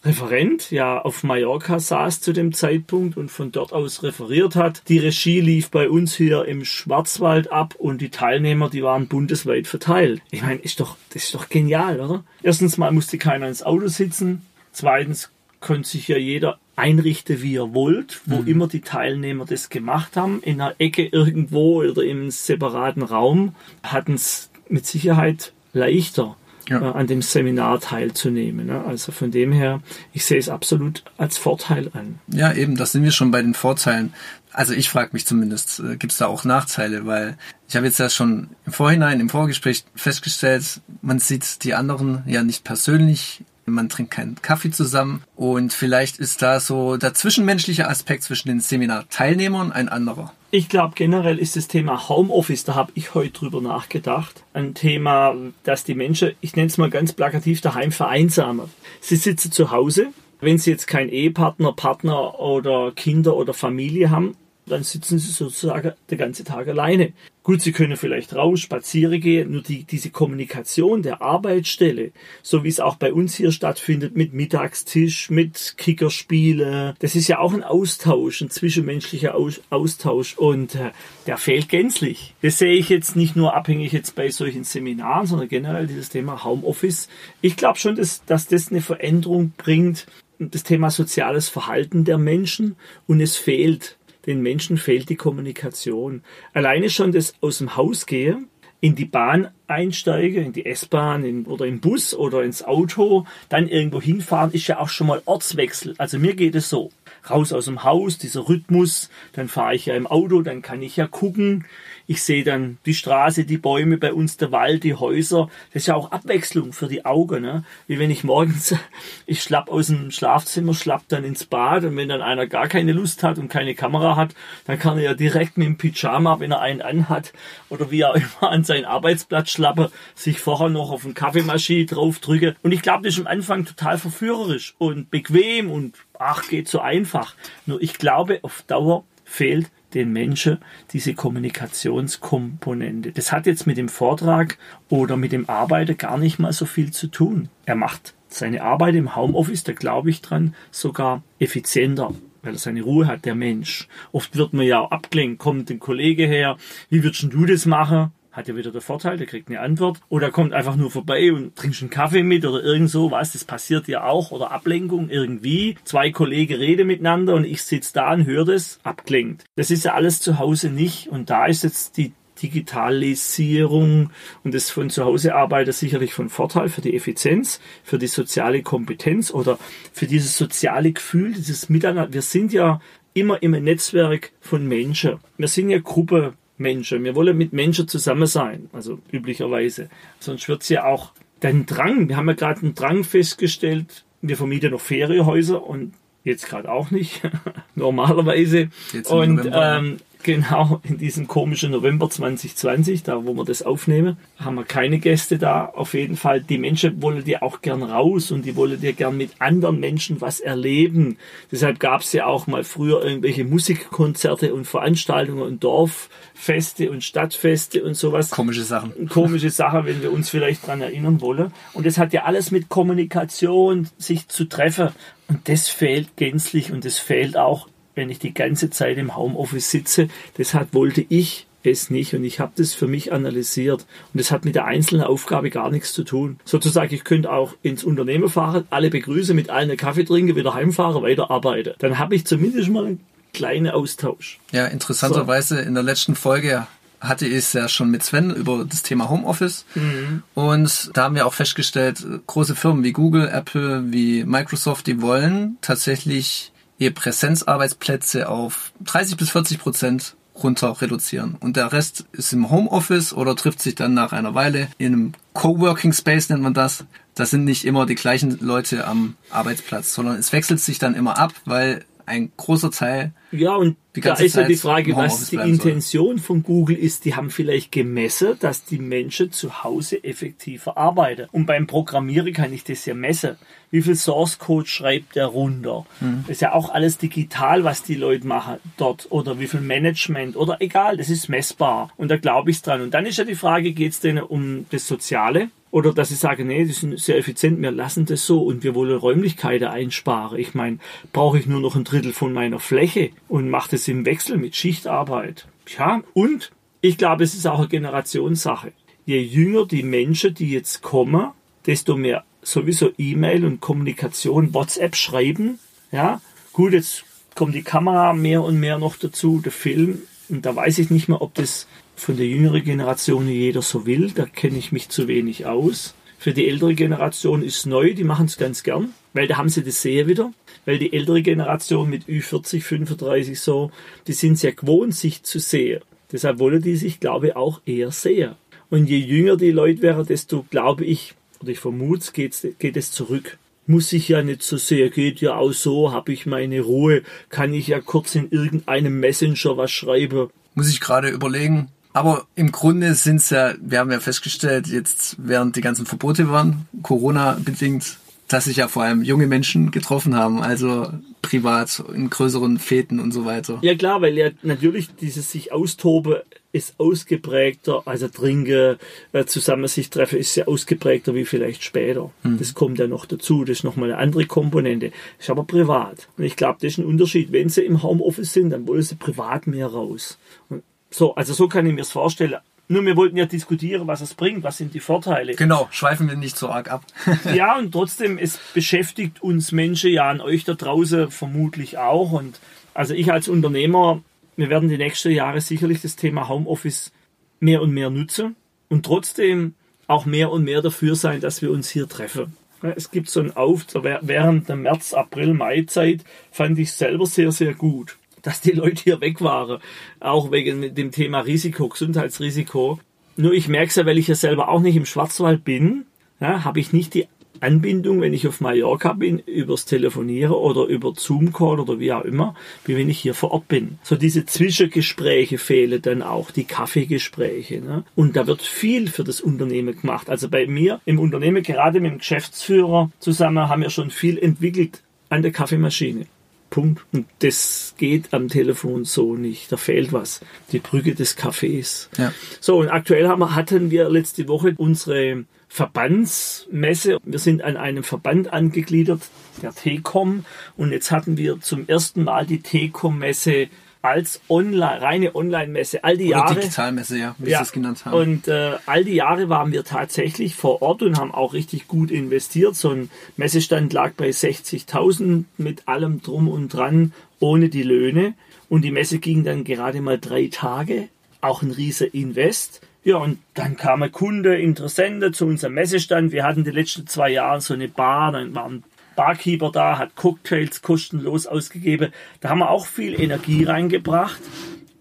Referent 0.04 0.70
ja 0.72 1.00
auf 1.00 1.22
Mallorca 1.22 1.78
saß 1.78 2.20
zu 2.20 2.32
dem 2.32 2.52
Zeitpunkt 2.52 3.16
und 3.16 3.30
von 3.30 3.52
dort 3.52 3.72
aus 3.72 4.02
referiert 4.02 4.56
hat. 4.56 4.82
Die 4.88 4.98
Regie 4.98 5.40
lief 5.40 5.70
bei 5.70 5.88
uns 5.88 6.16
hier 6.16 6.44
im 6.46 6.64
Schwarzwald 6.64 7.52
ab 7.52 7.76
und 7.78 8.00
die 8.00 8.10
Teilnehmer, 8.10 8.68
die 8.68 8.82
waren 8.82 9.06
bundesweit 9.06 9.68
verteilt. 9.68 10.20
Ich 10.30 10.42
meine, 10.42 10.60
ist 10.60 10.80
doch, 10.80 10.96
das 11.10 11.24
ist 11.24 11.34
doch 11.34 11.48
genial, 11.48 12.00
oder? 12.00 12.24
Erstens 12.42 12.78
mal 12.78 12.90
musste 12.90 13.16
keiner 13.16 13.46
ins 13.46 13.62
Auto 13.62 13.86
sitzen. 13.86 14.42
Zweitens 14.72 15.30
konnte 15.60 15.88
sich 15.88 16.08
ja 16.08 16.16
jeder 16.16 16.58
einrichten, 16.74 17.40
wie 17.42 17.56
er 17.56 17.72
wollt, 17.72 18.22
wo 18.26 18.38
mhm. 18.38 18.48
immer 18.48 18.66
die 18.66 18.80
Teilnehmer 18.80 19.44
das 19.44 19.68
gemacht 19.68 20.16
haben. 20.16 20.42
In 20.42 20.60
einer 20.60 20.74
Ecke 20.78 21.06
irgendwo 21.06 21.82
oder 21.82 22.02
im 22.02 22.30
separaten 22.30 23.02
Raum 23.02 23.54
hatten 23.84 24.14
es 24.14 24.50
mit 24.68 24.84
Sicherheit 24.84 25.52
leichter 25.72 26.36
ja. 26.68 26.80
äh, 26.80 26.92
an 26.94 27.06
dem 27.06 27.22
Seminar 27.22 27.80
teilzunehmen. 27.80 28.66
Ne? 28.66 28.84
Also 28.84 29.12
von 29.12 29.30
dem 29.30 29.52
her, 29.52 29.80
ich 30.12 30.24
sehe 30.24 30.38
es 30.38 30.48
absolut 30.48 31.04
als 31.16 31.38
Vorteil 31.38 31.90
an. 31.94 32.18
Ja, 32.28 32.52
eben, 32.52 32.76
das 32.76 32.92
sind 32.92 33.04
wir 33.04 33.12
schon 33.12 33.30
bei 33.30 33.42
den 33.42 33.54
Vorteilen. 33.54 34.12
Also 34.52 34.74
ich 34.74 34.88
frage 34.88 35.10
mich 35.12 35.26
zumindest, 35.26 35.80
äh, 35.80 35.96
gibt 35.96 36.12
es 36.12 36.18
da 36.18 36.26
auch 36.26 36.44
Nachteile? 36.44 37.06
Weil 37.06 37.36
ich 37.68 37.76
habe 37.76 37.86
jetzt 37.86 37.98
ja 37.98 38.08
schon 38.08 38.50
im 38.66 38.72
Vorhinein, 38.72 39.20
im 39.20 39.28
Vorgespräch 39.28 39.84
festgestellt, 39.94 40.80
man 41.00 41.18
sieht 41.18 41.64
die 41.64 41.74
anderen 41.74 42.22
ja 42.26 42.42
nicht 42.42 42.64
persönlich 42.64 43.44
man 43.72 43.88
trinkt 43.88 44.12
keinen 44.12 44.36
Kaffee 44.42 44.70
zusammen 44.70 45.22
und 45.36 45.72
vielleicht 45.72 46.18
ist 46.18 46.42
da 46.42 46.60
so 46.60 46.96
der 46.96 47.14
zwischenmenschliche 47.14 47.88
Aspekt 47.88 48.22
zwischen 48.22 48.48
den 48.48 48.60
Seminarteilnehmern 48.60 49.72
ein 49.72 49.88
anderer. 49.88 50.32
Ich 50.50 50.68
glaube 50.68 50.92
generell 50.94 51.38
ist 51.38 51.56
das 51.56 51.66
Thema 51.66 52.08
Homeoffice, 52.08 52.64
da 52.64 52.74
habe 52.74 52.92
ich 52.94 53.14
heute 53.14 53.32
drüber 53.32 53.60
nachgedacht, 53.60 54.44
ein 54.52 54.74
Thema, 54.74 55.34
dass 55.64 55.84
die 55.84 55.94
Menschen, 55.94 56.32
ich 56.40 56.54
nenne 56.56 56.68
es 56.68 56.78
mal 56.78 56.90
ganz 56.90 57.12
plakativ, 57.12 57.60
daheim 57.60 57.90
vereinsamen. 57.90 58.68
Sie 59.00 59.16
sitzen 59.16 59.50
zu 59.50 59.70
Hause, 59.70 60.08
wenn 60.40 60.58
sie 60.58 60.70
jetzt 60.70 60.86
keinen 60.86 61.08
Ehepartner, 61.08 61.72
Partner 61.72 62.38
oder 62.38 62.92
Kinder 62.94 63.36
oder 63.36 63.54
Familie 63.54 64.10
haben, 64.10 64.36
dann 64.66 64.84
sitzen 64.84 65.18
sie 65.18 65.30
sozusagen 65.30 65.92
den 66.10 66.18
ganzen 66.18 66.44
Tag 66.44 66.68
alleine. 66.68 67.12
Gut, 67.42 67.60
sie 67.60 67.72
können 67.72 67.96
vielleicht 67.96 68.36
raus, 68.36 68.60
spazieren 68.60 69.20
gehen, 69.20 69.50
nur 69.50 69.62
die, 69.62 69.82
diese 69.82 70.10
Kommunikation 70.10 71.02
der 71.02 71.20
Arbeitsstelle, 71.20 72.12
so 72.42 72.62
wie 72.62 72.68
es 72.68 72.78
auch 72.78 72.94
bei 72.94 73.12
uns 73.12 73.34
hier 73.34 73.50
stattfindet, 73.50 74.16
mit 74.16 74.32
Mittagstisch, 74.32 75.28
mit 75.28 75.74
Kickerspiele, 75.76 76.94
das 77.00 77.16
ist 77.16 77.26
ja 77.26 77.40
auch 77.40 77.52
ein 77.52 77.64
Austausch, 77.64 78.40
ein 78.42 78.50
zwischenmenschlicher 78.50 79.34
Austausch 79.70 80.38
und 80.38 80.76
äh, 80.76 80.92
der 81.26 81.36
fehlt 81.36 81.68
gänzlich. 81.68 82.34
Das 82.42 82.58
sehe 82.58 82.74
ich 82.74 82.88
jetzt 82.88 83.16
nicht 83.16 83.34
nur 83.34 83.54
abhängig 83.54 83.90
jetzt 83.90 84.14
bei 84.14 84.30
solchen 84.30 84.62
Seminaren, 84.62 85.26
sondern 85.26 85.48
generell 85.48 85.88
dieses 85.88 86.10
Thema 86.10 86.44
Homeoffice. 86.44 87.08
Ich 87.40 87.56
glaube 87.56 87.80
schon, 87.80 87.96
dass, 87.96 88.24
dass 88.24 88.46
das 88.46 88.70
eine 88.70 88.80
Veränderung 88.80 89.52
bringt, 89.56 90.06
das 90.38 90.62
Thema 90.62 90.90
soziales 90.90 91.48
Verhalten 91.48 92.04
der 92.04 92.18
Menschen 92.18 92.76
und 93.06 93.20
es 93.20 93.36
fehlt 93.36 93.96
den 94.26 94.42
Menschen 94.42 94.76
fehlt 94.76 95.08
die 95.08 95.16
Kommunikation. 95.16 96.22
Alleine 96.52 96.90
schon 96.90 97.12
das 97.12 97.34
aus 97.40 97.58
dem 97.58 97.76
Haus 97.76 98.06
gehen, 98.06 98.48
in 98.82 98.96
die 98.96 99.04
Bahn 99.04 99.48
einsteige, 99.68 100.40
in 100.40 100.52
die 100.52 100.66
S-Bahn 100.66 101.46
oder 101.46 101.66
im 101.66 101.80
Bus 101.80 102.14
oder 102.14 102.42
ins 102.42 102.64
Auto, 102.64 103.26
dann 103.48 103.68
irgendwo 103.68 104.02
hinfahren, 104.02 104.50
ist 104.52 104.66
ja 104.66 104.80
auch 104.80 104.88
schon 104.88 105.06
mal 105.06 105.22
Ortswechsel. 105.24 105.94
Also 105.98 106.18
mir 106.18 106.34
geht 106.34 106.56
es 106.56 106.68
so. 106.68 106.90
Raus 107.30 107.52
aus 107.52 107.66
dem 107.66 107.84
Haus, 107.84 108.18
dieser 108.18 108.48
Rhythmus, 108.48 109.08
dann 109.34 109.46
fahre 109.46 109.76
ich 109.76 109.86
ja 109.86 109.94
im 109.94 110.08
Auto, 110.08 110.42
dann 110.42 110.62
kann 110.62 110.82
ich 110.82 110.96
ja 110.96 111.06
gucken, 111.06 111.64
ich 112.06 112.22
sehe 112.22 112.44
dann 112.44 112.78
die 112.86 112.94
Straße, 112.94 113.44
die 113.44 113.58
Bäume 113.58 113.98
bei 113.98 114.12
uns, 114.12 114.36
der 114.36 114.52
Wald, 114.52 114.84
die 114.84 114.94
Häuser. 114.94 115.48
Das 115.72 115.82
ist 115.82 115.86
ja 115.86 115.94
auch 115.94 116.10
Abwechslung 116.10 116.72
für 116.72 116.88
die 116.88 117.04
Augen. 117.04 117.42
Ne? 117.42 117.64
Wie 117.86 117.98
wenn 117.98 118.10
ich 118.10 118.24
morgens, 118.24 118.74
ich 119.26 119.42
schlapp 119.42 119.70
aus 119.70 119.86
dem 119.86 120.10
Schlafzimmer, 120.10 120.74
schlapp 120.74 121.04
dann 121.08 121.24
ins 121.24 121.44
Bad 121.44 121.84
und 121.84 121.96
wenn 121.96 122.08
dann 122.08 122.22
einer 122.22 122.46
gar 122.46 122.68
keine 122.68 122.92
Lust 122.92 123.22
hat 123.22 123.38
und 123.38 123.48
keine 123.48 123.74
Kamera 123.74 124.16
hat, 124.16 124.34
dann 124.66 124.78
kann 124.78 124.98
er 124.98 125.04
ja 125.04 125.14
direkt 125.14 125.56
mit 125.56 125.66
dem 125.66 125.78
Pyjama, 125.78 126.40
wenn 126.40 126.52
er 126.52 126.60
einen 126.60 126.82
anhat 126.82 127.32
oder 127.68 127.90
wie 127.90 128.00
er 128.00 128.14
immer 128.16 128.50
an 128.50 128.64
seinen 128.64 128.84
Arbeitsplatz 128.84 129.50
schlappe, 129.50 129.90
sich 130.14 130.40
vorher 130.40 130.68
noch 130.68 130.90
auf 130.90 131.04
eine 131.04 131.14
Kaffeemaschine 131.14 131.86
drauf 131.86 132.18
drücke. 132.18 132.56
Und 132.62 132.72
ich 132.72 132.82
glaube, 132.82 133.04
das 133.04 133.14
ist 133.14 133.20
am 133.20 133.26
Anfang 133.26 133.64
total 133.64 133.98
verführerisch 133.98 134.74
und 134.78 135.10
bequem 135.10 135.70
und 135.70 135.96
ach, 136.18 136.48
geht 136.48 136.68
so 136.68 136.80
einfach. 136.80 137.34
Nur 137.66 137.82
ich 137.82 137.98
glaube, 137.98 138.40
auf 138.42 138.62
Dauer 138.66 139.04
fehlt 139.32 139.70
den 139.94 140.12
Menschen 140.12 140.58
diese 140.92 141.14
Kommunikationskomponente. 141.14 143.12
Das 143.12 143.32
hat 143.32 143.46
jetzt 143.46 143.66
mit 143.66 143.78
dem 143.78 143.88
Vortrag 143.88 144.58
oder 144.88 145.16
mit 145.16 145.32
dem 145.32 145.48
Arbeiten 145.48 145.96
gar 145.96 146.18
nicht 146.18 146.38
mal 146.38 146.52
so 146.52 146.66
viel 146.66 146.90
zu 146.90 147.06
tun. 147.06 147.48
Er 147.64 147.74
macht 147.74 148.14
seine 148.28 148.62
Arbeit 148.62 148.94
im 148.94 149.16
Homeoffice, 149.16 149.64
da 149.64 149.72
glaube 149.72 150.10
ich 150.10 150.20
dran, 150.22 150.54
sogar 150.70 151.22
effizienter 151.38 152.12
weil 152.44 152.54
er 152.54 152.58
seine 152.58 152.82
Ruhe 152.82 153.06
hat, 153.06 153.24
der 153.24 153.36
Mensch. 153.36 153.86
Oft 154.10 154.36
wird 154.36 154.52
man 154.52 154.66
ja 154.66 154.84
abgelenkt, 154.84 155.38
kommt 155.38 155.70
ein 155.70 155.78
Kollege 155.78 156.26
her, 156.26 156.56
wie 156.90 157.04
würdest 157.04 157.28
du 157.30 157.46
das 157.46 157.66
machen? 157.66 158.10
Hat 158.32 158.48
er 158.48 158.56
wieder 158.56 158.72
der 158.72 158.80
Vorteil, 158.80 159.18
der 159.18 159.26
kriegt 159.26 159.48
eine 159.48 159.60
Antwort. 159.60 160.00
Oder 160.08 160.30
kommt 160.30 160.52
einfach 160.54 160.76
nur 160.76 160.90
vorbei 160.90 161.32
und 161.32 161.54
trinkt 161.54 161.80
einen 161.80 161.90
Kaffee 161.90 162.22
mit 162.22 162.44
oder 162.46 162.62
irgend 162.62 162.90
so 162.90 163.10
was. 163.10 163.32
Das 163.32 163.44
passiert 163.44 163.88
ja 163.88 164.04
auch. 164.04 164.30
Oder 164.30 164.50
Ablenkung 164.50 165.10
irgendwie. 165.10 165.76
Zwei 165.84 166.10
Kollegen 166.10 166.54
reden 166.54 166.86
miteinander 166.86 167.34
und 167.34 167.44
ich 167.44 167.62
sitze 167.62 167.92
da 167.92 168.12
und 168.12 168.26
höre 168.26 168.46
das, 168.46 168.80
abgelenkt. 168.82 169.44
Das 169.56 169.70
ist 169.70 169.84
ja 169.84 169.94
alles 169.94 170.20
zu 170.20 170.38
Hause 170.38 170.70
nicht. 170.70 171.08
Und 171.08 171.30
da 171.30 171.46
ist 171.46 171.62
jetzt 171.62 171.96
die 171.98 172.12
Digitalisierung 172.42 174.10
und 174.42 174.54
das 174.54 174.70
von 174.70 174.90
zu 174.90 175.04
Hause 175.04 175.34
arbeiten 175.34 175.72
sicherlich 175.72 176.12
von 176.12 176.28
Vorteil 176.28 176.68
für 176.68 176.80
die 176.80 176.96
Effizienz, 176.96 177.60
für 177.84 177.98
die 177.98 178.08
soziale 178.08 178.62
Kompetenz 178.62 179.30
oder 179.30 179.58
für 179.92 180.06
dieses 180.06 180.36
soziale 180.36 180.92
Gefühl, 180.92 181.34
dieses 181.34 181.68
Miteinander. 181.68 182.12
Wir 182.12 182.22
sind 182.22 182.52
ja 182.52 182.80
immer 183.14 183.42
im 183.42 183.52
Netzwerk 183.52 184.32
von 184.40 184.66
Menschen. 184.66 185.18
Wir 185.36 185.48
sind 185.48 185.70
ja 185.70 185.78
Gruppe 185.78 186.34
Menschen. 186.62 187.04
Wir 187.04 187.14
wollen 187.14 187.36
mit 187.36 187.52
Menschen 187.52 187.88
zusammen 187.88 188.26
sein, 188.26 188.70
also 188.72 188.98
üblicherweise. 189.12 189.90
Sonst 190.18 190.48
wird 190.48 190.62
es 190.62 190.68
ja 190.70 190.84
auch 190.84 191.12
den 191.42 191.66
Drang, 191.66 192.08
wir 192.08 192.16
haben 192.16 192.28
ja 192.28 192.34
gerade 192.34 192.62
einen 192.62 192.74
Drang 192.74 193.04
festgestellt, 193.04 194.04
wir 194.22 194.36
vermieten 194.36 194.70
noch 194.70 194.80
Ferienhäuser 194.80 195.66
und 195.66 195.92
jetzt 196.24 196.46
gerade 196.46 196.70
auch 196.70 196.90
nicht, 196.90 197.20
normalerweise. 197.74 198.68
und 199.08 199.50
ähm, 199.52 199.98
Genau, 200.22 200.80
in 200.84 200.98
diesem 200.98 201.26
komischen 201.26 201.72
November 201.72 202.08
2020, 202.08 203.02
da 203.02 203.24
wo 203.24 203.34
wir 203.34 203.44
das 203.44 203.62
aufnehmen, 203.62 204.18
haben 204.38 204.54
wir 204.54 204.64
keine 204.64 205.00
Gäste 205.00 205.36
da. 205.36 205.66
Auf 205.66 205.94
jeden 205.94 206.16
Fall, 206.16 206.40
die 206.40 206.58
Menschen 206.58 207.02
wollen 207.02 207.26
ja 207.26 207.42
auch 207.42 207.60
gern 207.60 207.82
raus 207.82 208.30
und 208.30 208.44
die 208.44 208.54
wollen 208.54 208.80
ja 208.80 208.92
gern 208.92 209.16
mit 209.16 209.32
anderen 209.40 209.80
Menschen 209.80 210.20
was 210.20 210.38
erleben. 210.38 211.18
Deshalb 211.50 211.80
gab 211.80 212.02
es 212.02 212.12
ja 212.12 212.26
auch 212.26 212.46
mal 212.46 212.62
früher 212.62 213.04
irgendwelche 213.04 213.44
Musikkonzerte 213.44 214.54
und 214.54 214.64
Veranstaltungen 214.64 215.42
und 215.42 215.64
Dorffeste 215.64 216.90
und 216.90 217.02
Stadtfeste 217.02 217.82
und 217.82 217.94
sowas. 217.94 218.30
Komische 218.30 218.62
Sachen. 218.62 219.08
Komische 219.08 219.50
Sachen, 219.50 219.86
wenn 219.86 220.02
wir 220.02 220.12
uns 220.12 220.28
vielleicht 220.28 220.66
dran 220.66 220.82
erinnern 220.82 221.20
wollen. 221.20 221.52
Und 221.72 221.84
das 221.84 221.98
hat 221.98 222.12
ja 222.12 222.24
alles 222.24 222.52
mit 222.52 222.68
Kommunikation, 222.68 223.88
sich 223.98 224.28
zu 224.28 224.44
treffen. 224.44 224.90
Und 225.28 225.48
das 225.48 225.68
fehlt 225.68 226.16
gänzlich 226.16 226.70
und 226.72 226.84
das 226.84 226.98
fehlt 226.98 227.36
auch 227.36 227.66
wenn 227.94 228.10
ich 228.10 228.18
die 228.18 228.34
ganze 228.34 228.70
Zeit 228.70 228.98
im 228.98 229.16
Homeoffice 229.16 229.70
sitze. 229.70 230.08
Deshalb 230.38 230.74
wollte 230.74 231.04
ich 231.08 231.46
es 231.64 231.90
nicht 231.90 232.14
und 232.14 232.24
ich 232.24 232.40
habe 232.40 232.52
das 232.56 232.74
für 232.74 232.88
mich 232.88 233.12
analysiert 233.12 233.86
und 234.12 234.20
das 234.20 234.30
hat 234.30 234.44
mit 234.44 234.54
der 234.54 234.64
einzelnen 234.64 235.04
Aufgabe 235.04 235.50
gar 235.50 235.70
nichts 235.70 235.92
zu 235.92 236.04
tun. 236.04 236.38
Sozusagen, 236.44 236.94
ich 236.94 237.04
könnte 237.04 237.30
auch 237.30 237.54
ins 237.62 237.84
Unternehmen 237.84 238.28
fahren, 238.28 238.64
alle 238.70 238.90
begrüßen, 238.90 239.34
mit 239.34 239.50
allen 239.50 239.70
einen 239.70 239.78
Kaffee 239.78 240.04
trinken, 240.04 240.36
wieder 240.36 240.54
heimfahren, 240.54 241.02
weiterarbeiten. 241.02 241.74
Dann 241.78 241.98
habe 241.98 242.14
ich 242.16 242.26
zumindest 242.26 242.68
mal 242.68 242.86
einen 242.86 243.00
kleinen 243.32 243.70
Austausch. 243.70 244.40
Ja, 244.50 244.66
interessanterweise 244.66 245.56
so. 245.56 245.62
in 245.62 245.74
der 245.74 245.82
letzten 245.82 246.14
Folge 246.14 246.66
hatte 247.00 247.26
ich 247.26 247.34
es 247.34 247.52
ja 247.52 247.68
schon 247.68 247.90
mit 247.90 248.02
Sven 248.04 248.30
über 248.30 248.64
das 248.64 248.82
Thema 248.82 249.08
Homeoffice. 249.08 249.64
Mhm. 249.74 250.22
Und 250.34 250.90
da 250.94 251.04
haben 251.04 251.16
wir 251.16 251.26
auch 251.26 251.34
festgestellt, 251.34 252.04
große 252.26 252.54
Firmen 252.54 252.84
wie 252.84 252.92
Google, 252.92 253.28
Apple, 253.28 253.92
wie 253.92 254.24
Microsoft, 254.24 254.86
die 254.86 255.02
wollen 255.02 255.56
tatsächlich 255.62 256.51
ihr 256.82 256.94
Präsenzarbeitsplätze 256.94 258.28
auf 258.28 258.72
30 258.80 259.16
bis 259.16 259.30
40 259.30 259.58
Prozent 259.58 260.16
runter 260.42 260.80
reduzieren. 260.80 261.36
Und 261.40 261.56
der 261.56 261.72
Rest 261.72 262.06
ist 262.12 262.32
im 262.32 262.50
Homeoffice 262.50 263.12
oder 263.12 263.36
trifft 263.36 263.60
sich 263.60 263.74
dann 263.74 263.94
nach 263.94 264.12
einer 264.12 264.34
Weile 264.34 264.68
in 264.78 264.92
einem 264.92 265.12
Coworking 265.34 265.92
Space 265.92 266.28
nennt 266.28 266.42
man 266.42 266.54
das. 266.54 266.84
Das 267.14 267.30
sind 267.30 267.44
nicht 267.44 267.64
immer 267.64 267.86
die 267.86 267.94
gleichen 267.94 268.38
Leute 268.40 268.86
am 268.86 269.16
Arbeitsplatz, 269.30 269.94
sondern 269.94 270.16
es 270.16 270.32
wechselt 270.32 270.60
sich 270.60 270.78
dann 270.78 270.94
immer 270.94 271.18
ab, 271.18 271.32
weil 271.44 271.84
ein 272.06 272.32
großer 272.36 272.70
Teil. 272.70 273.12
Ja, 273.32 273.56
und 273.56 273.76
da 273.94 274.14
ist 274.14 274.36
ja 274.36 274.44
die 274.44 274.56
Frage, 274.56 274.94
was 274.94 275.30
die 275.30 275.36
Intention 275.36 276.16
soll. 276.16 276.18
von 276.18 276.42
Google 276.42 276.76
ist. 276.76 277.04
Die 277.04 277.14
haben 277.14 277.30
vielleicht 277.30 277.72
gemessen, 277.72 278.34
dass 278.40 278.64
die 278.64 278.78
Menschen 278.78 279.32
zu 279.32 279.64
Hause 279.64 280.04
effektiver 280.04 280.76
arbeiten. 280.76 281.28
Und 281.32 281.46
beim 281.46 281.66
Programmieren 281.66 282.32
kann 282.32 282.52
ich 282.52 282.64
das 282.64 282.84
ja 282.84 282.94
messen. 282.94 283.36
Wie 283.70 283.82
viel 283.82 283.96
Source 283.96 284.38
Code 284.38 284.68
schreibt 284.68 285.16
der 285.16 285.26
runter? 285.26 285.86
Mhm. 286.00 286.24
Das 286.26 286.36
ist 286.36 286.42
ja 286.42 286.52
auch 286.52 286.70
alles 286.70 286.98
digital, 286.98 287.64
was 287.64 287.82
die 287.82 287.94
Leute 287.94 288.26
machen 288.26 288.56
dort. 288.76 289.06
Oder 289.10 289.40
wie 289.40 289.46
viel 289.46 289.60
Management 289.60 290.36
oder 290.36 290.58
egal, 290.60 290.98
das 290.98 291.08
ist 291.08 291.28
messbar. 291.28 291.90
Und 291.96 292.10
da 292.10 292.18
glaube 292.18 292.50
ich 292.50 292.60
dran. 292.60 292.82
Und 292.82 292.92
dann 292.92 293.06
ist 293.06 293.18
ja 293.18 293.24
die 293.24 293.34
Frage, 293.34 293.72
geht 293.72 293.92
es 293.92 294.00
denn 294.00 294.18
um 294.18 294.66
das 294.70 294.86
Soziale? 294.86 295.48
Oder 295.72 295.94
dass 295.94 296.10
sie 296.10 296.16
sagen, 296.16 296.48
nee, 296.48 296.66
die 296.66 296.72
sind 296.72 297.00
sehr 297.00 297.16
effizient, 297.16 297.60
wir 297.62 297.70
lassen 297.70 298.04
das 298.04 298.26
so 298.26 298.42
und 298.42 298.62
wir 298.62 298.74
wollen 298.74 298.94
Räumlichkeiten 298.94 299.68
einsparen. 299.68 300.38
Ich 300.38 300.54
meine, 300.54 300.76
brauche 301.14 301.38
ich 301.38 301.46
nur 301.46 301.60
noch 301.60 301.76
ein 301.76 301.84
Drittel 301.84 302.12
von 302.12 302.34
meiner 302.34 302.60
Fläche 302.60 303.08
und 303.32 303.48
mache 303.48 303.70
das 303.70 303.88
im 303.88 304.04
Wechsel 304.04 304.36
mit 304.36 304.54
Schichtarbeit. 304.54 305.46
Ja, 305.78 306.02
und 306.12 306.52
ich 306.82 306.98
glaube, 306.98 307.24
es 307.24 307.32
ist 307.32 307.46
auch 307.46 307.60
eine 307.60 307.68
Generationssache. 307.68 308.72
Je 309.06 309.20
jünger 309.20 309.64
die 309.64 309.82
Menschen, 309.82 310.34
die 310.34 310.50
jetzt 310.50 310.82
kommen, 310.82 311.30
desto 311.64 311.96
mehr 311.96 312.24
sowieso 312.42 312.90
E-Mail 312.98 313.46
und 313.46 313.62
Kommunikation, 313.62 314.52
WhatsApp 314.52 314.96
schreiben. 314.96 315.58
Ja, 315.90 316.20
gut, 316.52 316.74
jetzt 316.74 317.04
kommt 317.34 317.54
die 317.54 317.62
Kamera 317.62 318.12
mehr 318.12 318.42
und 318.42 318.60
mehr 318.60 318.78
noch 318.78 318.96
dazu, 318.96 319.40
der 319.42 319.50
Film. 319.50 320.02
Und 320.28 320.44
da 320.44 320.54
weiß 320.54 320.78
ich 320.80 320.90
nicht 320.90 321.08
mehr, 321.08 321.22
ob 321.22 321.32
das 321.32 321.66
von 321.96 322.18
der 322.18 322.26
jüngeren 322.26 322.62
Generation 322.62 323.26
jeder 323.26 323.62
so 323.62 323.86
will. 323.86 324.10
Da 324.14 324.26
kenne 324.26 324.58
ich 324.58 324.72
mich 324.72 324.90
zu 324.90 325.08
wenig 325.08 325.46
aus. 325.46 325.94
Für 326.18 326.34
die 326.34 326.50
ältere 326.50 326.74
Generation 326.74 327.42
ist 327.42 327.64
neu, 327.64 327.94
die 327.94 328.04
machen 328.04 328.26
es 328.26 328.36
ganz 328.36 328.62
gern, 328.62 328.90
weil 329.14 329.26
da 329.26 329.38
haben 329.38 329.48
sie 329.48 329.64
das 329.64 329.80
sehr 329.80 330.06
wieder. 330.06 330.34
Weil 330.64 330.78
die 330.78 330.92
ältere 330.92 331.22
Generation 331.22 331.90
mit 331.90 332.04
Ü40, 332.06 332.60
35 332.60 333.40
so, 333.40 333.70
die 334.06 334.12
sind 334.12 334.38
sehr 334.38 334.52
gewohnt, 334.52 334.94
sich 334.94 335.22
zu 335.22 335.38
sehen. 335.38 335.82
Deshalb 336.12 336.38
wollen 336.38 336.62
die 336.62 336.76
sich, 336.76 337.00
glaube 337.00 337.28
ich, 337.28 337.36
auch 337.36 337.60
eher 337.64 337.90
sehen. 337.90 338.36
Und 338.70 338.86
je 338.86 338.98
jünger 338.98 339.36
die 339.36 339.50
Leute 339.50 339.82
wären, 339.82 340.06
desto, 340.06 340.46
glaube 340.48 340.84
ich, 340.84 341.14
oder 341.40 341.50
ich 341.50 341.58
vermute, 341.58 342.12
geht, 342.12 342.76
es 342.76 342.92
zurück. 342.92 343.38
Muss 343.66 343.92
ich 343.92 344.08
ja 344.08 344.22
nicht 344.22 344.42
so 344.42 344.56
sehr, 344.56 344.90
geht 344.90 345.20
ja 345.20 345.34
auch 345.36 345.52
so, 345.52 345.92
habe 345.92 346.12
ich 346.12 346.26
meine 346.26 346.60
Ruhe, 346.60 347.02
kann 347.28 347.54
ich 347.54 347.68
ja 347.68 347.80
kurz 347.80 348.14
in 348.14 348.30
irgendeinem 348.30 348.98
Messenger 349.00 349.56
was 349.56 349.70
schreiben. 349.70 350.28
Muss 350.54 350.70
ich 350.70 350.80
gerade 350.80 351.08
überlegen, 351.08 351.68
aber 351.92 352.26
im 352.34 352.50
Grunde 352.50 352.94
sind 352.94 353.16
es 353.16 353.30
ja, 353.30 353.54
wir 353.60 353.78
haben 353.78 353.92
ja 353.92 354.00
festgestellt, 354.00 354.66
jetzt 354.66 355.16
während 355.18 355.56
die 355.56 355.60
ganzen 355.60 355.86
Verbote 355.86 356.30
waren, 356.30 356.66
Corona-bedingt, 356.82 357.98
dass 358.28 358.44
sich 358.44 358.56
ja 358.56 358.68
vor 358.68 358.82
allem 358.82 359.02
junge 359.02 359.26
Menschen 359.26 359.70
getroffen 359.70 360.16
haben, 360.16 360.42
also 360.42 360.88
privat 361.20 361.82
in 361.94 362.10
größeren 362.10 362.58
Fäden 362.58 362.98
und 362.98 363.12
so 363.12 363.24
weiter. 363.24 363.58
Ja 363.62 363.74
klar, 363.74 364.02
weil 364.02 364.16
ja 364.16 364.30
natürlich 364.42 364.94
dieses 364.96 365.30
sich 365.30 365.52
austoben 365.52 366.16
ist 366.52 366.74
ausgeprägter, 366.78 367.82
also 367.86 368.08
trinke, 368.08 368.78
äh, 369.12 369.24
zusammen 369.24 369.66
sich 369.68 369.88
treffen 369.88 370.18
ist 370.18 370.36
ja 370.36 370.46
ausgeprägter 370.46 371.14
wie 371.14 371.24
vielleicht 371.24 371.64
später. 371.64 372.10
Hm. 372.22 372.38
Das 372.38 372.54
kommt 372.54 372.78
ja 372.78 372.86
noch 372.86 373.06
dazu, 373.06 373.44
das 373.44 373.58
ist 373.58 373.64
nochmal 373.64 373.90
eine 373.90 373.98
andere 373.98 374.26
Komponente. 374.26 374.92
Ist 375.18 375.30
aber 375.30 375.44
privat. 375.44 376.08
Und 376.18 376.24
ich 376.24 376.36
glaube, 376.36 376.58
das 376.60 376.72
ist 376.72 376.78
ein 376.78 376.84
Unterschied. 376.84 377.32
Wenn 377.32 377.48
sie 377.48 377.62
im 377.62 377.82
Homeoffice 377.82 378.32
sind, 378.32 378.50
dann 378.50 378.68
wollen 378.68 378.82
sie 378.82 378.96
privat 378.96 379.46
mehr 379.46 379.68
raus. 379.68 380.18
Und 380.50 380.62
so, 380.90 381.14
also 381.14 381.32
so 381.32 381.48
kann 381.48 381.66
ich 381.66 381.72
mir 381.72 381.80
es 381.80 381.90
vorstellen. 381.90 382.36
Nur 382.72 382.86
wir 382.86 382.96
wollten 382.96 383.18
ja 383.18 383.26
diskutieren, 383.26 383.86
was 383.86 384.00
es 384.00 384.14
bringt, 384.14 384.42
was 384.44 384.56
sind 384.56 384.72
die 384.72 384.80
Vorteile. 384.80 385.34
Genau, 385.34 385.68
schweifen 385.70 386.08
wir 386.08 386.16
nicht 386.16 386.38
so 386.38 386.48
arg 386.48 386.70
ab. 386.70 386.84
ja, 387.34 387.58
und 387.58 387.70
trotzdem, 387.70 388.16
es 388.16 388.38
beschäftigt 388.54 389.22
uns 389.22 389.52
Menschen 389.52 389.92
ja 389.92 390.08
an 390.08 390.22
euch 390.22 390.44
da 390.44 390.54
draußen 390.54 391.10
vermutlich 391.10 391.76
auch. 391.76 392.12
Und 392.12 392.40
also 392.72 392.94
ich 392.94 393.12
als 393.12 393.28
Unternehmer, 393.28 394.00
wir 394.36 394.48
werden 394.48 394.70
die 394.70 394.78
nächsten 394.78 395.10
Jahre 395.10 395.42
sicherlich 395.42 395.82
das 395.82 395.96
Thema 395.96 396.30
Homeoffice 396.30 396.92
mehr 397.40 397.60
und 397.60 397.72
mehr 397.72 397.90
nutzen 397.90 398.36
und 398.70 398.86
trotzdem 398.86 399.54
auch 399.86 400.06
mehr 400.06 400.30
und 400.30 400.44
mehr 400.44 400.62
dafür 400.62 400.94
sein, 400.94 401.20
dass 401.20 401.42
wir 401.42 401.50
uns 401.50 401.68
hier 401.68 401.86
treffen. 401.86 402.34
Es 402.62 402.90
gibt 402.90 403.10
so 403.10 403.20
ein 403.20 403.36
Auf, 403.36 403.66
während 403.74 404.48
der 404.48 404.56
März, 404.56 404.94
April, 404.94 405.34
Mai-Zeit 405.34 406.04
fand 406.30 406.58
ich 406.58 406.72
selber 406.72 407.04
sehr, 407.04 407.32
sehr 407.32 407.52
gut 407.52 407.98
dass 408.22 408.40
die 408.40 408.52
Leute 408.52 408.82
hier 408.82 409.00
weg 409.00 409.20
waren. 409.20 409.60
Auch 410.00 410.30
wegen 410.30 410.74
dem 410.74 410.90
Thema 410.90 411.20
Risiko, 411.20 411.68
Gesundheitsrisiko. 411.68 412.80
Nur 413.16 413.32
ich 413.32 413.48
merke 413.48 413.68
es 413.68 413.76
ja, 413.76 413.86
weil 413.86 413.98
ich 413.98 414.08
ja 414.08 414.14
selber 414.14 414.48
auch 414.48 414.60
nicht 414.60 414.76
im 414.76 414.86
Schwarzwald 414.86 415.44
bin, 415.44 415.84
ja, 416.20 416.44
habe 416.44 416.60
ich 416.60 416.72
nicht 416.72 416.94
die 416.94 417.06
Anbindung, 417.40 418.00
wenn 418.00 418.12
ich 418.12 418.28
auf 418.28 418.40
Mallorca 418.40 418.92
bin, 418.92 419.18
übers 419.18 419.64
Telefonieren 419.64 420.32
oder 420.32 420.66
über 420.66 420.92
Zoom-Call 420.94 421.58
oder 421.58 421.80
wie 421.80 421.92
auch 421.92 422.04
immer, 422.04 422.34
wie 422.64 422.76
wenn 422.76 422.88
ich 422.88 423.00
hier 423.00 423.14
vor 423.14 423.32
Ort 423.32 423.48
bin. 423.48 423.78
So 423.82 423.96
diese 423.96 424.24
Zwischengespräche 424.24 425.38
fehlen 425.38 425.82
dann 425.82 426.02
auch, 426.02 426.30
die 426.30 426.44
Kaffeegespräche. 426.44 427.60
Ne? 427.60 427.84
Und 427.96 428.16
da 428.16 428.26
wird 428.26 428.42
viel 428.42 428.88
für 428.88 429.02
das 429.02 429.20
Unternehmen 429.20 429.80
gemacht. 429.80 430.08
Also 430.08 430.28
bei 430.28 430.46
mir 430.46 430.80
im 430.84 431.00
Unternehmen, 431.00 431.42
gerade 431.42 431.80
mit 431.80 431.90
dem 431.90 431.98
Geschäftsführer 431.98 432.90
zusammen, 433.00 433.48
haben 433.48 433.62
wir 433.62 433.70
schon 433.70 433.90
viel 433.90 434.18
entwickelt 434.18 434.82
an 435.08 435.22
der 435.22 435.32
Kaffeemaschine. 435.32 436.06
Punkt. 436.52 436.84
Und 436.92 437.06
das 437.20 437.74
geht 437.78 438.12
am 438.14 438.28
Telefon 438.28 438.84
so 438.84 439.16
nicht. 439.16 439.50
Da 439.50 439.56
fehlt 439.56 439.92
was. 439.92 440.20
Die 440.52 440.60
Brücke 440.60 440.94
des 440.94 441.18
Cafés. 441.18 441.88
Ja. 441.98 442.12
So, 442.40 442.58
und 442.58 442.68
aktuell 442.68 443.08
haben, 443.08 443.34
hatten 443.34 443.72
wir 443.72 443.88
letzte 443.88 444.28
Woche 444.28 444.54
unsere 444.56 445.24
Verbandsmesse. 445.48 446.98
Wir 447.04 447.18
sind 447.18 447.42
an 447.42 447.56
einem 447.56 447.82
Verband 447.82 448.32
angegliedert, 448.32 449.02
der 449.42 449.52
TECOM. 449.52 450.24
Und 450.56 450.72
jetzt 450.72 450.90
hatten 450.90 451.16
wir 451.16 451.40
zum 451.40 451.66
ersten 451.66 452.04
Mal 452.04 452.26
die 452.26 452.40
TECOM-Messe 452.40 453.48
als 453.82 454.20
online, 454.28 454.80
reine 454.80 455.14
Online-Messe. 455.14 455.82
All 455.84 455.96
die 455.96 456.06
Oder 456.06 456.18
Jahre. 456.18 456.34
Digitalmesse, 456.36 456.98
ja, 456.98 457.14
wie 457.18 457.30
ja, 457.30 457.38
Sie 457.38 457.42
es 457.44 457.52
genannt 457.52 457.84
haben. 457.84 457.94
Und 457.94 458.28
äh, 458.28 458.52
all 458.66 458.84
die 458.84 458.94
Jahre 458.94 459.28
waren 459.28 459.52
wir 459.52 459.64
tatsächlich 459.64 460.36
vor 460.36 460.62
Ort 460.62 460.82
und 460.82 460.98
haben 460.98 461.12
auch 461.12 461.34
richtig 461.34 461.68
gut 461.68 461.90
investiert. 461.90 462.54
So 462.54 462.70
ein 462.70 462.90
Messestand 463.16 463.72
lag 463.72 463.92
bei 463.94 464.08
60.000 464.10 465.24
mit 465.36 465.68
allem 465.68 466.00
drum 466.00 466.28
und 466.28 466.48
dran, 466.48 466.92
ohne 467.18 467.48
die 467.48 467.64
Löhne. 467.64 468.14
Und 468.48 468.62
die 468.62 468.70
Messe 468.70 468.98
ging 468.98 469.24
dann 469.24 469.44
gerade 469.44 469.80
mal 469.80 469.98
drei 469.98 470.28
Tage. 470.28 470.88
Auch 471.20 471.42
ein 471.42 471.50
riesiger 471.50 471.92
Invest. 471.92 472.60
Ja, 472.84 472.96
und 472.96 473.18
dann 473.34 473.56
kam 473.56 473.82
ein 473.82 473.92
Kunde, 473.92 474.36
Interessente 474.36 475.12
zu 475.12 475.26
unserem 475.26 475.54
Messestand. 475.54 476.12
Wir 476.12 476.24
hatten 476.24 476.44
die 476.44 476.50
letzten 476.50 476.86
zwei 476.86 477.10
Jahre 477.10 477.40
so 477.40 477.54
eine 477.54 477.68
Bar, 477.68 478.12
dann 478.12 478.34
waren 478.34 478.64
Barkeeper 478.94 479.50
da, 479.50 479.78
hat 479.78 479.96
Cocktails 479.96 480.62
kostenlos 480.62 481.26
ausgegeben. 481.26 481.92
Da 482.20 482.30
haben 482.30 482.40
wir 482.40 482.50
auch 482.50 482.66
viel 482.66 483.00
Energie 483.00 483.44
reingebracht. 483.44 484.20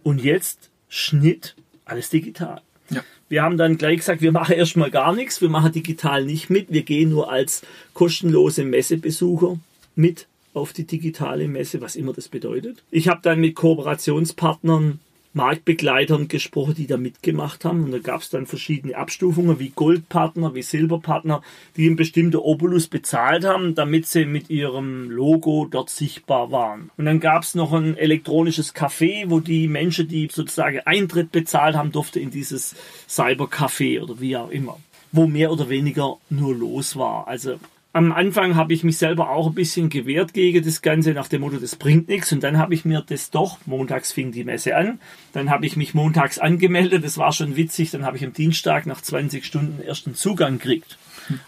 Und 0.03 0.23
jetzt 0.23 0.69
Schnitt, 0.89 1.55
alles 1.85 2.09
digital. 2.09 2.61
Ja. 2.89 3.03
Wir 3.29 3.43
haben 3.43 3.57
dann 3.57 3.77
gleich 3.77 3.97
gesagt, 3.97 4.21
wir 4.21 4.31
machen 4.31 4.55
erstmal 4.55 4.91
gar 4.91 5.13
nichts, 5.13 5.41
wir 5.41 5.49
machen 5.49 5.71
digital 5.71 6.25
nicht 6.25 6.49
mit, 6.49 6.71
wir 6.71 6.83
gehen 6.83 7.09
nur 7.09 7.31
als 7.31 7.61
kostenlose 7.93 8.63
Messebesucher 8.63 9.57
mit 9.95 10.27
auf 10.53 10.73
die 10.73 10.85
digitale 10.85 11.47
Messe, 11.47 11.81
was 11.81 11.95
immer 11.95 12.13
das 12.13 12.27
bedeutet. 12.27 12.83
Ich 12.91 13.07
habe 13.07 13.21
dann 13.23 13.39
mit 13.39 13.55
Kooperationspartnern 13.55 14.99
Marktbegleitern 15.33 16.27
gesprochen, 16.27 16.75
die 16.75 16.87
da 16.87 16.97
mitgemacht 16.97 17.65
haben. 17.65 17.83
Und 17.85 17.91
da 17.91 17.99
gab 17.99 18.21
es 18.21 18.29
dann 18.29 18.45
verschiedene 18.45 18.95
Abstufungen 18.95 19.59
wie 19.59 19.69
Goldpartner, 19.69 20.53
wie 20.55 20.61
Silberpartner, 20.61 21.41
die 21.77 21.87
einen 21.87 21.95
bestimmten 21.95 22.37
Obolus 22.37 22.87
bezahlt 22.87 23.45
haben, 23.45 23.75
damit 23.75 24.07
sie 24.07 24.25
mit 24.25 24.49
ihrem 24.49 25.09
Logo 25.09 25.67
dort 25.69 25.89
sichtbar 25.89 26.51
waren. 26.51 26.91
Und 26.97 27.05
dann 27.05 27.19
gab 27.19 27.43
es 27.43 27.55
noch 27.55 27.73
ein 27.73 27.97
elektronisches 27.97 28.75
Café, 28.75 29.29
wo 29.29 29.39
die 29.39 29.67
Menschen, 29.67 30.07
die 30.07 30.29
sozusagen 30.31 30.79
Eintritt 30.85 31.31
bezahlt 31.31 31.75
haben, 31.75 31.91
durfte 31.91 32.19
in 32.19 32.31
dieses 32.31 32.75
Cybercafé 33.07 34.01
oder 34.01 34.19
wie 34.19 34.37
auch 34.37 34.49
immer 34.49 34.77
wo 35.11 35.27
mehr 35.27 35.51
oder 35.51 35.69
weniger 35.69 36.17
nur 36.29 36.55
los 36.55 36.95
war. 36.95 37.27
Also 37.27 37.59
am 37.93 38.11
Anfang 38.13 38.55
habe 38.55 38.73
ich 38.73 38.83
mich 38.83 38.97
selber 38.97 39.31
auch 39.31 39.47
ein 39.47 39.53
bisschen 39.53 39.89
gewehrt 39.89 40.33
gegen 40.33 40.63
das 40.63 40.81
Ganze 40.81 41.11
nach 41.11 41.27
dem 41.27 41.41
Motto, 41.41 41.57
das 41.57 41.75
bringt 41.75 42.07
nichts. 42.07 42.31
Und 42.31 42.41
dann 42.41 42.57
habe 42.57 42.73
ich 42.73 42.85
mir 42.85 43.03
das 43.05 43.31
doch, 43.31 43.57
montags 43.65 44.11
fing 44.13 44.31
die 44.31 44.45
Messe 44.45 44.77
an, 44.77 44.99
dann 45.33 45.49
habe 45.49 45.65
ich 45.65 45.75
mich 45.75 45.93
montags 45.93 46.39
angemeldet, 46.39 47.03
das 47.03 47.17
war 47.17 47.33
schon 47.33 47.57
witzig, 47.57 47.91
dann 47.91 48.05
habe 48.05 48.17
ich 48.17 48.23
am 48.23 48.33
Dienstag 48.33 48.85
nach 48.85 49.01
20 49.01 49.45
Stunden 49.45 49.81
ersten 49.81 50.15
Zugang 50.15 50.57
gekriegt. 50.57 50.97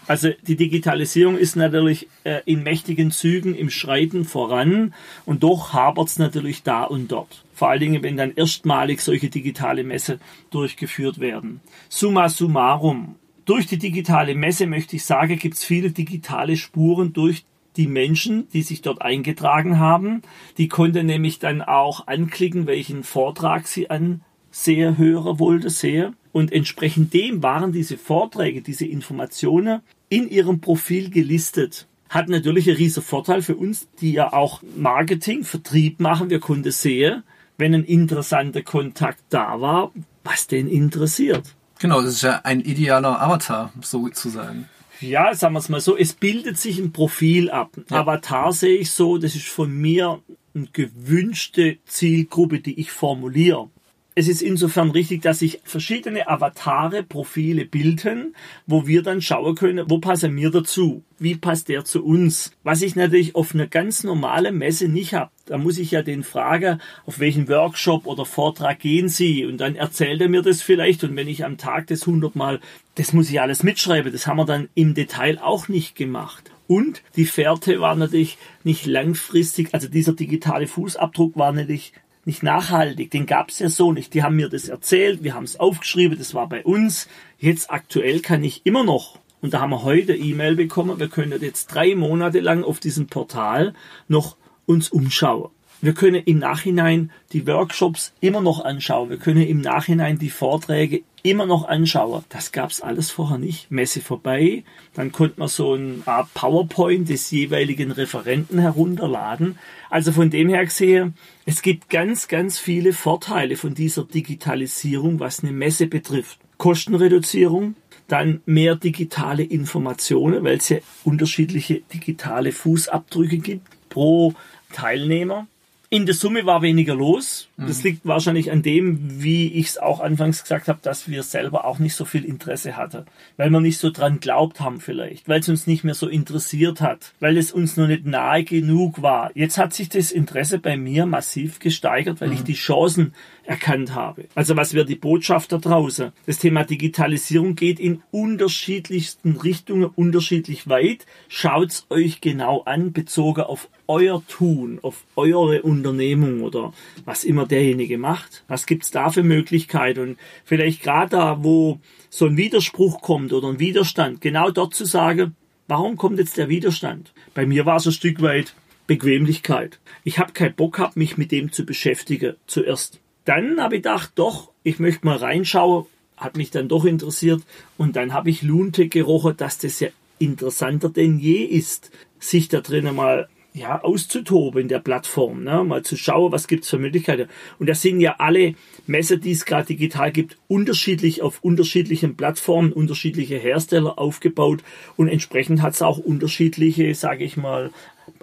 Also 0.06 0.30
die 0.46 0.56
Digitalisierung 0.56 1.36
ist 1.36 1.56
natürlich 1.56 2.08
äh, 2.24 2.40
in 2.44 2.62
mächtigen 2.62 3.10
Zügen 3.10 3.54
im 3.54 3.70
Schreiten 3.70 4.24
voran 4.24 4.94
und 5.26 5.42
doch 5.42 5.72
hapert 5.72 6.08
es 6.08 6.18
natürlich 6.18 6.62
da 6.62 6.84
und 6.84 7.10
dort. 7.10 7.44
Vor 7.54 7.70
allen 7.70 7.80
Dingen, 7.80 8.02
wenn 8.02 8.16
dann 8.16 8.34
erstmalig 8.34 9.00
solche 9.00 9.30
digitale 9.30 9.84
Messe 9.84 10.18
durchgeführt 10.50 11.20
werden. 11.20 11.60
Summa 11.88 12.28
summarum, 12.28 13.16
durch 13.44 13.66
die 13.66 13.78
digitale 13.78 14.34
Messe 14.34 14.66
möchte 14.66 14.96
ich 14.96 15.04
sagen, 15.04 15.38
gibt 15.38 15.56
es 15.56 15.64
viele 15.64 15.90
digitale 15.90 16.56
Spuren 16.56 17.12
durch 17.12 17.44
die 17.76 17.86
Menschen, 17.86 18.48
die 18.52 18.62
sich 18.62 18.82
dort 18.82 19.02
eingetragen 19.02 19.78
haben. 19.78 20.22
Die 20.58 20.68
konnten 20.68 21.06
nämlich 21.06 21.38
dann 21.38 21.60
auch 21.62 22.06
anklicken, 22.06 22.66
welchen 22.66 23.02
Vortrag 23.02 23.66
sie 23.66 23.90
an 23.90 24.22
Seherhörer 24.50 25.38
wollte, 25.38 25.70
Seher. 25.70 26.12
Und 26.32 26.52
entsprechend 26.52 27.12
dem 27.14 27.42
waren 27.42 27.72
diese 27.72 27.98
Vorträge, 27.98 28.62
diese 28.62 28.86
Informationen 28.86 29.80
in 30.08 30.28
ihrem 30.28 30.60
Profil 30.60 31.10
gelistet. 31.10 31.88
Hat 32.08 32.28
natürlich 32.28 32.68
einen 32.68 32.76
riesen 32.76 33.02
Vorteil 33.02 33.42
für 33.42 33.56
uns, 33.56 33.88
die 34.00 34.12
ja 34.12 34.32
auch 34.32 34.62
Marketing, 34.76 35.42
Vertrieb 35.42 36.00
machen. 36.00 36.30
Wir 36.30 36.38
konnten 36.38 36.70
sehen, 36.70 37.24
wenn 37.58 37.74
ein 37.74 37.84
interessanter 37.84 38.62
Kontakt 38.62 39.22
da 39.30 39.60
war, 39.60 39.92
was 40.22 40.46
den 40.46 40.68
interessiert. 40.68 41.54
Genau, 41.84 42.00
das 42.00 42.14
ist 42.14 42.22
ja 42.22 42.40
ein 42.44 42.62
idealer 42.62 43.20
Avatar, 43.20 43.70
sozusagen. 43.82 44.70
Ja, 45.02 45.34
sagen 45.34 45.52
wir 45.52 45.58
es 45.58 45.68
mal 45.68 45.82
so, 45.82 45.98
es 45.98 46.14
bildet 46.14 46.56
sich 46.56 46.78
ein 46.78 46.92
Profil 46.92 47.50
ab. 47.50 47.72
Ja. 47.90 48.00
Avatar 48.00 48.54
sehe 48.54 48.78
ich 48.78 48.90
so, 48.90 49.18
das 49.18 49.34
ist 49.34 49.48
von 49.48 49.70
mir 49.70 50.22
eine 50.54 50.66
gewünschte 50.72 51.76
Zielgruppe, 51.84 52.60
die 52.60 52.80
ich 52.80 52.90
formuliere. 52.90 53.68
Es 54.16 54.28
ist 54.28 54.42
insofern 54.42 54.92
richtig, 54.92 55.22
dass 55.22 55.40
sich 55.40 55.58
verschiedene 55.64 56.28
Avatare, 56.28 57.02
Profile 57.02 57.64
bilden, 57.64 58.36
wo 58.64 58.86
wir 58.86 59.02
dann 59.02 59.20
schauen 59.20 59.56
können, 59.56 59.90
wo 59.90 59.98
passen 59.98 60.36
wir 60.36 60.52
dazu? 60.52 61.02
Wie 61.18 61.34
passt 61.34 61.68
der 61.68 61.84
zu 61.84 62.04
uns? 62.04 62.52
Was 62.62 62.82
ich 62.82 62.94
natürlich 62.94 63.34
auf 63.34 63.54
einer 63.54 63.66
ganz 63.66 64.04
normalen 64.04 64.56
Messe 64.56 64.86
nicht 64.86 65.14
habe. 65.14 65.32
Da 65.46 65.58
muss 65.58 65.78
ich 65.78 65.90
ja 65.90 66.02
den 66.02 66.22
fragen, 66.22 66.80
auf 67.06 67.18
welchen 67.18 67.48
Workshop 67.48 68.06
oder 68.06 68.24
Vortrag 68.24 68.78
gehen 68.78 69.08
Sie? 69.08 69.46
Und 69.46 69.58
dann 69.58 69.74
erzählt 69.74 70.20
er 70.20 70.28
mir 70.28 70.42
das 70.42 70.62
vielleicht. 70.62 71.02
Und 71.02 71.16
wenn 71.16 71.26
ich 71.26 71.44
am 71.44 71.58
Tag 71.58 71.88
das 71.88 72.06
hundertmal, 72.06 72.60
das 72.94 73.12
muss 73.14 73.30
ich 73.30 73.40
alles 73.40 73.64
mitschreiben. 73.64 74.12
Das 74.12 74.28
haben 74.28 74.36
wir 74.36 74.44
dann 74.44 74.68
im 74.76 74.94
Detail 74.94 75.40
auch 75.42 75.66
nicht 75.66 75.96
gemacht. 75.96 76.52
Und 76.66 77.02
die 77.16 77.26
Fährte 77.26 77.80
war 77.80 77.94
natürlich 77.94 78.38
nicht 78.62 78.86
langfristig, 78.86 79.74
also 79.74 79.88
dieser 79.88 80.14
digitale 80.14 80.66
Fußabdruck 80.66 81.36
war 81.36 81.52
natürlich 81.52 81.92
nicht 82.26 82.42
nachhaltig, 82.42 83.10
den 83.10 83.26
gab 83.26 83.50
es 83.50 83.58
ja 83.58 83.68
so 83.68 83.92
nicht. 83.92 84.14
Die 84.14 84.22
haben 84.22 84.36
mir 84.36 84.48
das 84.48 84.68
erzählt, 84.68 85.22
wir 85.22 85.34
haben 85.34 85.44
es 85.44 85.58
aufgeschrieben, 85.58 86.18
das 86.18 86.34
war 86.34 86.48
bei 86.48 86.64
uns. 86.64 87.08
Jetzt 87.38 87.70
aktuell 87.70 88.20
kann 88.20 88.42
ich 88.44 88.64
immer 88.64 88.84
noch, 88.84 89.18
und 89.40 89.52
da 89.52 89.60
haben 89.60 89.70
wir 89.70 89.82
heute 89.82 90.14
E-Mail 90.14 90.56
bekommen, 90.56 90.98
wir 90.98 91.08
können 91.08 91.40
jetzt 91.42 91.66
drei 91.66 91.94
Monate 91.94 92.40
lang 92.40 92.64
auf 92.64 92.80
diesem 92.80 93.06
Portal 93.08 93.74
noch 94.08 94.36
uns 94.66 94.88
umschauen. 94.88 95.50
Wir 95.80 95.92
können 95.92 96.22
im 96.24 96.38
Nachhinein 96.38 97.10
die 97.32 97.46
Workshops 97.46 98.12
immer 98.20 98.40
noch 98.40 98.64
anschauen. 98.64 99.10
Wir 99.10 99.18
können 99.18 99.46
im 99.46 99.60
Nachhinein 99.60 100.18
die 100.18 100.30
Vorträge 100.30 101.02
immer 101.22 101.46
noch 101.46 101.66
anschauen. 101.66 102.24
Das 102.28 102.52
gab's 102.52 102.80
alles 102.80 103.10
vorher 103.10 103.38
nicht. 103.38 103.70
Messe 103.70 104.00
vorbei, 104.00 104.62
dann 104.92 105.10
konnte 105.10 105.40
man 105.40 105.48
so 105.48 105.78
Art 106.04 106.32
PowerPoint 106.34 107.08
des 107.08 107.30
jeweiligen 107.30 107.90
Referenten 107.90 108.58
herunterladen. 108.58 109.58
Also 109.90 110.12
von 110.12 110.30
dem 110.30 110.48
her 110.50 110.64
gesehen, 110.64 111.14
es 111.46 111.62
gibt 111.62 111.88
ganz, 111.88 112.28
ganz 112.28 112.58
viele 112.58 112.92
Vorteile 112.92 113.56
von 113.56 113.74
dieser 113.74 114.04
Digitalisierung, 114.04 115.18
was 115.18 115.42
eine 115.42 115.52
Messe 115.52 115.86
betrifft. 115.86 116.38
Kostenreduzierung, 116.58 117.74
dann 118.06 118.42
mehr 118.44 118.76
digitale 118.76 119.42
Informationen, 119.42 120.44
weil 120.44 120.58
es 120.58 120.68
ja 120.68 120.78
unterschiedliche 121.04 121.80
digitale 121.92 122.52
Fußabdrücke 122.52 123.38
gibt 123.38 123.66
pro 123.88 124.34
Teilnehmer. 124.72 125.46
In 125.94 126.06
der 126.06 126.14
Summe 126.16 126.44
war 126.44 126.60
weniger 126.60 126.96
los. 126.96 127.46
Das 127.56 127.78
mhm. 127.78 127.84
liegt 127.84 128.04
wahrscheinlich 128.04 128.50
an 128.50 128.62
dem, 128.62 129.22
wie 129.22 129.46
ich 129.46 129.66
es 129.68 129.78
auch 129.78 130.00
anfangs 130.00 130.42
gesagt 130.42 130.66
habe, 130.66 130.80
dass 130.82 131.08
wir 131.08 131.22
selber 131.22 131.66
auch 131.66 131.78
nicht 131.78 131.94
so 131.94 132.04
viel 132.04 132.24
Interesse 132.24 132.76
hatten. 132.76 133.04
Weil 133.36 133.50
wir 133.50 133.60
nicht 133.60 133.78
so 133.78 133.90
dran 133.90 134.18
glaubt 134.18 134.58
haben 134.58 134.80
vielleicht. 134.80 135.28
Weil 135.28 135.38
es 135.38 135.48
uns 135.48 135.68
nicht 135.68 135.84
mehr 135.84 135.94
so 135.94 136.08
interessiert 136.08 136.80
hat. 136.80 137.12
Weil 137.20 137.38
es 137.38 137.52
uns 137.52 137.76
noch 137.76 137.86
nicht 137.86 138.06
nahe 138.06 138.42
genug 138.42 139.02
war. 139.02 139.30
Jetzt 139.36 139.56
hat 139.56 139.72
sich 139.72 139.88
das 139.88 140.10
Interesse 140.10 140.58
bei 140.58 140.76
mir 140.76 141.06
massiv 141.06 141.60
gesteigert, 141.60 142.20
weil 142.20 142.30
mhm. 142.30 142.34
ich 142.34 142.42
die 142.42 142.54
Chancen 142.54 143.14
erkannt 143.44 143.94
habe. 143.94 144.24
Also 144.34 144.56
was 144.56 144.74
wäre 144.74 144.86
die 144.86 144.96
Botschaft 144.96 145.52
da 145.52 145.58
draußen? 145.58 146.12
Das 146.26 146.38
Thema 146.38 146.64
Digitalisierung 146.64 147.54
geht 147.54 147.78
in 147.78 148.02
unterschiedlichsten 148.10 149.36
Richtungen 149.36 149.84
unterschiedlich 149.84 150.68
weit. 150.68 151.06
Schaut's 151.28 151.86
euch 151.90 152.20
genau 152.20 152.62
an, 152.62 152.92
bezogen 152.92 153.42
auf 153.42 153.68
euer 153.86 154.22
Tun, 154.26 154.78
auf 154.82 155.04
eure 155.16 155.62
Unternehmung 155.84 156.42
oder 156.42 156.72
was 157.04 157.24
immer 157.24 157.46
derjenige 157.46 157.98
macht. 157.98 158.44
Was 158.48 158.66
gibt's 158.66 158.90
da 158.90 159.10
für 159.10 159.22
Möglichkeiten? 159.22 160.00
Und 160.00 160.18
vielleicht 160.44 160.82
gerade 160.82 161.10
da, 161.10 161.44
wo 161.44 161.80
so 162.10 162.26
ein 162.26 162.36
Widerspruch 162.36 163.00
kommt 163.02 163.32
oder 163.32 163.48
ein 163.48 163.58
Widerstand, 163.58 164.20
genau 164.20 164.50
dort 164.50 164.74
zu 164.74 164.84
sagen, 164.84 165.36
warum 165.68 165.96
kommt 165.96 166.18
jetzt 166.18 166.36
der 166.36 166.48
Widerstand? 166.48 167.12
Bei 167.34 167.46
mir 167.46 167.66
war 167.66 167.76
es 167.76 167.86
ein 167.86 167.92
Stück 167.92 168.22
weit 168.22 168.54
Bequemlichkeit. 168.86 169.80
Ich 170.04 170.18
habe 170.18 170.32
keinen 170.32 170.54
Bock 170.54 170.76
gehabt, 170.76 170.96
mich 170.96 171.16
mit 171.16 171.32
dem 171.32 171.52
zu 171.52 171.64
beschäftigen 171.64 172.34
zuerst. 172.46 173.00
Dann 173.24 173.60
habe 173.60 173.76
ich 173.76 173.82
gedacht, 173.82 174.12
doch, 174.16 174.50
ich 174.62 174.78
möchte 174.78 175.06
mal 175.06 175.16
reinschauen, 175.16 175.86
hat 176.16 176.36
mich 176.36 176.50
dann 176.50 176.68
doch 176.68 176.84
interessiert 176.84 177.42
und 177.78 177.96
dann 177.96 178.12
habe 178.12 178.30
ich 178.30 178.42
Lunte 178.42 178.88
gerochen, 178.88 179.36
dass 179.36 179.58
das 179.58 179.80
ja 179.80 179.88
interessanter 180.18 180.88
denn 180.88 181.18
je 181.18 181.42
ist, 181.42 181.90
sich 182.18 182.48
da 182.48 182.60
drinnen 182.60 182.94
mal 182.94 183.28
ja, 183.56 183.80
auszutoben 183.80 184.66
der 184.66 184.80
Plattform, 184.80 185.44
ne? 185.44 185.62
mal 185.62 185.84
zu 185.84 185.96
schauen, 185.96 186.32
was 186.32 186.48
gibt's 186.48 186.68
für 186.68 186.78
Möglichkeiten. 186.78 187.28
Und 187.60 187.68
das 187.68 187.82
sind 187.82 188.00
ja 188.00 188.16
alle 188.18 188.56
Messer, 188.88 189.16
die 189.16 189.30
es 189.30 189.44
gerade 189.44 189.68
digital 189.68 190.10
gibt, 190.10 190.36
unterschiedlich 190.48 191.22
auf 191.22 191.38
unterschiedlichen 191.42 192.16
Plattformen, 192.16 192.72
unterschiedliche 192.72 193.36
Hersteller 193.36 193.96
aufgebaut 193.98 194.64
und 194.96 195.08
entsprechend 195.08 195.62
hat 195.62 195.74
es 195.74 195.82
auch 195.82 195.98
unterschiedliche, 195.98 196.92
sage 196.96 197.22
ich 197.22 197.36
mal, 197.36 197.70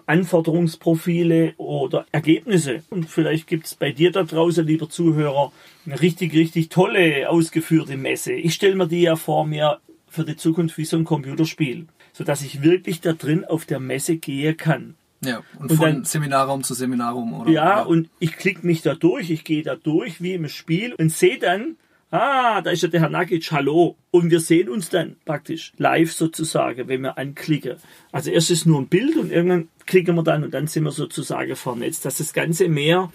Anforderungsprofile 0.06 1.54
oder 1.56 2.06
Ergebnisse. 2.12 2.84
Und 2.90 3.10
vielleicht 3.10 3.48
gibt 3.48 3.68
es 3.68 3.76
bei 3.76 3.94
dir 3.94 4.12
da 4.12 4.24
draußen, 4.24 4.68
lieber 4.68 4.90
Zuhörer, 4.90 5.54
eine 5.86 6.02
richtig, 6.02 6.34
richtig 6.34 6.68
tolle, 6.68 7.30
ausgeführte 7.30 7.96
Messe. 7.96 8.34
Ich 8.34 8.54
stelle 8.54 8.76
mir 8.76 8.88
die 8.88 9.04
ja 9.04 9.16
vor 9.16 9.46
mir 9.46 9.80
für 10.10 10.26
die 10.26 10.36
Zukunft 10.36 10.78
wie 10.78 10.84
so 10.84 10.98
ein 10.98 11.06
Computerspiel, 11.06 11.88
sodass 12.12 12.44
ich 12.44 12.62
wirklich 12.62 13.00
da 13.00 13.14
drin 13.14 13.46
auf 13.46 13.66
der 13.66 13.80
Messe 13.80 14.18
gehen 14.18 14.58
kann. 14.58 14.96
Ja, 15.24 15.44
und, 15.60 15.72
und 15.72 15.78
von 15.78 15.86
dann, 15.86 16.04
Seminarraum 16.04 16.64
zu 16.64 16.74
Seminarraum, 16.74 17.34
oder? 17.34 17.52
Ja, 17.52 17.80
ja. 17.80 17.82
und 17.84 18.10
ich 18.20 18.34
klicke 18.34 18.66
mich 18.66 18.82
da 18.82 18.96
durch, 18.96 19.30
ich 19.30 19.44
gehe 19.44 19.64
da 19.64 19.76
durch 19.76 20.22
wie 20.22 20.34
im 20.34 20.48
Spiel 20.50 20.94
und 20.96 21.12
sehe 21.12 21.38
dann, 21.38 21.76
ah, 22.10 22.62
da 22.62 22.72
ist 22.72 22.84
ja 22.84 22.90
der 22.90 23.02
Herr 23.02 23.10
Nagic, 23.10 23.52
hallo. 23.52 23.96
Und 24.10 24.32
wir 24.32 24.40
sehen 24.40 24.70
uns 24.70 24.90
dann 24.90 25.16
praktisch 25.26 25.74
live 25.78 26.12
sozusagen, 26.12 26.88
wenn 26.88 27.02
wir 27.02 27.18
anklicken. 27.18 27.78
Also 28.12 28.32
erst 28.32 28.52
ist 28.52 28.66
nur 28.66 28.82
ein 28.82 28.88
Bild 28.88 29.16
und 29.16 29.32
irgendwann 29.32 29.70
klicken 29.86 30.16
wir 30.16 30.24
dann 30.24 30.44
und 30.44 30.54
dann 30.54 30.68
sind 30.68 30.84
wir 30.84 30.92
sozusagen 30.92 31.56
vernetzt, 31.56 32.06
dass 32.06 32.18
das 32.18 32.34
Ganze 32.34 32.68
mehr 32.68 33.12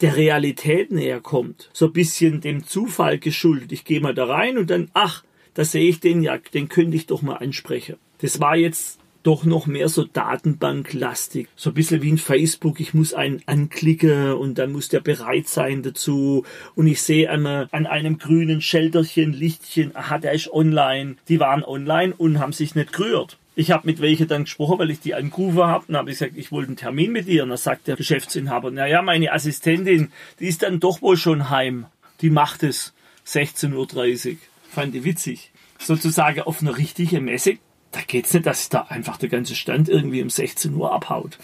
der 0.00 0.16
Realität 0.16 0.92
näher 0.92 1.20
kommt. 1.20 1.70
So 1.72 1.86
ein 1.86 1.92
bisschen 1.92 2.40
dem 2.40 2.66
Zufall 2.66 3.18
geschuldet. 3.18 3.72
Ich 3.72 3.84
gehe 3.84 4.00
mal 4.00 4.14
da 4.14 4.26
rein 4.26 4.58
und 4.58 4.70
dann, 4.70 4.90
ach, 4.92 5.24
da 5.54 5.64
sehe 5.64 5.88
ich 5.88 6.00
den, 6.00 6.22
ja, 6.22 6.36
den 6.36 6.68
könnte 6.68 6.96
ich 6.96 7.06
doch 7.06 7.22
mal 7.22 7.36
ansprechen. 7.36 7.96
Das 8.18 8.40
war 8.40 8.56
jetzt 8.56 8.98
doch 9.26 9.44
noch 9.44 9.66
mehr 9.66 9.88
so 9.88 10.04
Datenbanklastig. 10.04 11.48
So 11.56 11.70
ein 11.70 11.74
bisschen 11.74 12.00
wie 12.02 12.10
in 12.10 12.18
Facebook. 12.18 12.78
Ich 12.78 12.94
muss 12.94 13.12
einen 13.12 13.42
anklicken 13.46 14.34
und 14.34 14.56
dann 14.56 14.70
muss 14.70 14.88
der 14.88 15.00
bereit 15.00 15.48
sein 15.48 15.82
dazu. 15.82 16.44
Und 16.76 16.86
ich 16.86 17.02
sehe 17.02 17.28
an, 17.28 17.44
an 17.44 17.86
einem 17.86 18.18
grünen 18.18 18.60
Schelterchen, 18.60 19.32
Lichtchen, 19.32 19.96
aha, 19.96 20.18
der 20.18 20.32
ist 20.32 20.52
online. 20.52 21.16
Die 21.28 21.40
waren 21.40 21.64
online 21.64 22.14
und 22.16 22.38
haben 22.38 22.52
sich 22.52 22.76
nicht 22.76 22.92
gerührt. 22.92 23.36
Ich 23.56 23.72
habe 23.72 23.86
mit 23.86 24.00
welche 24.00 24.26
dann 24.26 24.44
gesprochen, 24.44 24.78
weil 24.78 24.90
ich 24.90 25.00
die 25.00 25.14
angerufen 25.14 25.64
habe. 25.64 25.86
Dann 25.88 25.96
habe 25.96 26.10
ich 26.10 26.18
gesagt, 26.18 26.36
ich 26.36 26.52
wollte 26.52 26.68
einen 26.68 26.76
Termin 26.76 27.10
mit 27.10 27.26
ihr. 27.26 27.42
Und 27.42 27.48
dann 27.48 27.58
sagt 27.58 27.88
der 27.88 27.96
Geschäftsinhaber, 27.96 28.70
naja, 28.70 29.02
meine 29.02 29.32
Assistentin, 29.32 30.12
die 30.38 30.46
ist 30.46 30.62
dann 30.62 30.78
doch 30.78 31.02
wohl 31.02 31.16
schon 31.16 31.50
heim. 31.50 31.86
Die 32.20 32.30
macht 32.30 32.62
es 32.62 32.94
16.30 33.26 34.30
Uhr. 34.30 34.36
Fand 34.70 34.94
ich 34.94 35.02
witzig. 35.02 35.50
Sozusagen 35.78 36.42
auf 36.42 36.60
eine 36.60 36.76
richtige 36.76 37.20
Messe 37.20 37.58
da 37.96 38.02
geht's 38.06 38.34
nicht, 38.34 38.44
dass 38.44 38.68
da 38.68 38.82
einfach 38.82 39.16
der 39.16 39.30
ganze 39.30 39.54
Stand 39.54 39.88
irgendwie 39.88 40.20
um 40.20 40.28
16 40.28 40.74
Uhr 40.74 40.92
abhaut. 40.92 41.38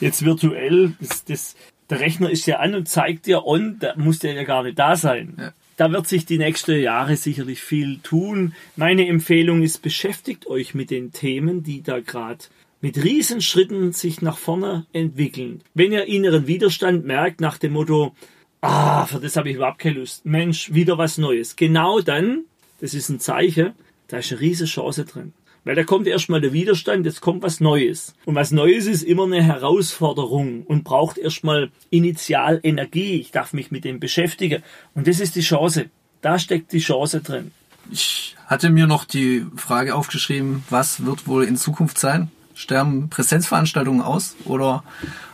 Jetzt 0.00 0.24
virtuell, 0.24 0.92
das, 1.00 1.24
das, 1.24 1.56
der 1.90 1.98
Rechner 1.98 2.30
ist 2.30 2.46
ja 2.46 2.60
an 2.60 2.76
und 2.76 2.88
zeigt 2.88 3.26
dir 3.26 3.44
on, 3.44 3.76
da 3.80 3.94
muss 3.96 4.20
der 4.20 4.34
ja 4.34 4.44
gar 4.44 4.62
nicht 4.62 4.78
da 4.78 4.94
sein. 4.94 5.34
Ja. 5.36 5.52
Da 5.76 5.90
wird 5.90 6.06
sich 6.06 6.26
die 6.26 6.38
nächsten 6.38 6.80
Jahre 6.80 7.16
sicherlich 7.16 7.60
viel 7.60 7.98
tun. 7.98 8.54
Meine 8.76 9.08
Empfehlung 9.08 9.62
ist, 9.62 9.82
beschäftigt 9.82 10.46
euch 10.46 10.74
mit 10.74 10.90
den 10.90 11.12
Themen, 11.12 11.64
die 11.64 11.82
da 11.82 11.98
gerade 11.98 12.44
mit 12.80 13.02
Riesenschritten 13.02 13.92
sich 13.92 14.22
nach 14.22 14.38
vorne 14.38 14.86
entwickeln. 14.92 15.62
Wenn 15.74 15.90
ihr 15.90 16.06
inneren 16.06 16.46
Widerstand 16.46 17.04
merkt 17.04 17.40
nach 17.40 17.58
dem 17.58 17.72
Motto, 17.72 18.14
ah, 18.60 19.06
für 19.06 19.18
das 19.18 19.36
habe 19.36 19.50
ich 19.50 19.56
überhaupt 19.56 19.80
keine 19.80 19.98
Lust, 19.98 20.24
Mensch, 20.24 20.72
wieder 20.72 20.98
was 20.98 21.18
Neues. 21.18 21.56
Genau 21.56 22.00
dann, 22.00 22.44
das 22.80 22.94
ist 22.94 23.08
ein 23.08 23.18
Zeichen, 23.18 23.72
da 24.06 24.18
ist 24.18 24.30
eine 24.30 24.40
riesige 24.40 24.70
Chance 24.70 25.04
drin. 25.04 25.32
Weil 25.68 25.74
da 25.74 25.84
kommt 25.84 26.06
erstmal 26.06 26.40
der 26.40 26.54
Widerstand, 26.54 27.04
jetzt 27.04 27.20
kommt 27.20 27.42
was 27.42 27.60
Neues. 27.60 28.14
Und 28.24 28.34
was 28.34 28.52
Neues 28.52 28.86
ist 28.86 29.02
immer 29.02 29.24
eine 29.24 29.42
Herausforderung 29.42 30.62
und 30.62 30.82
braucht 30.82 31.18
erstmal 31.18 31.70
initial 31.90 32.58
Energie. 32.62 33.20
Ich 33.20 33.32
darf 33.32 33.52
mich 33.52 33.70
mit 33.70 33.84
dem 33.84 34.00
beschäftigen. 34.00 34.62
Und 34.94 35.06
das 35.06 35.20
ist 35.20 35.36
die 35.36 35.42
Chance. 35.42 35.90
Da 36.22 36.38
steckt 36.38 36.72
die 36.72 36.78
Chance 36.78 37.20
drin. 37.20 37.50
Ich 37.90 38.34
hatte 38.46 38.70
mir 38.70 38.86
noch 38.86 39.04
die 39.04 39.44
Frage 39.56 39.94
aufgeschrieben, 39.94 40.64
was 40.70 41.04
wird 41.04 41.26
wohl 41.26 41.44
in 41.44 41.58
Zukunft 41.58 41.98
sein? 41.98 42.30
Sterben 42.54 43.10
Präsenzveranstaltungen 43.10 44.00
aus 44.00 44.36
oder 44.46 44.84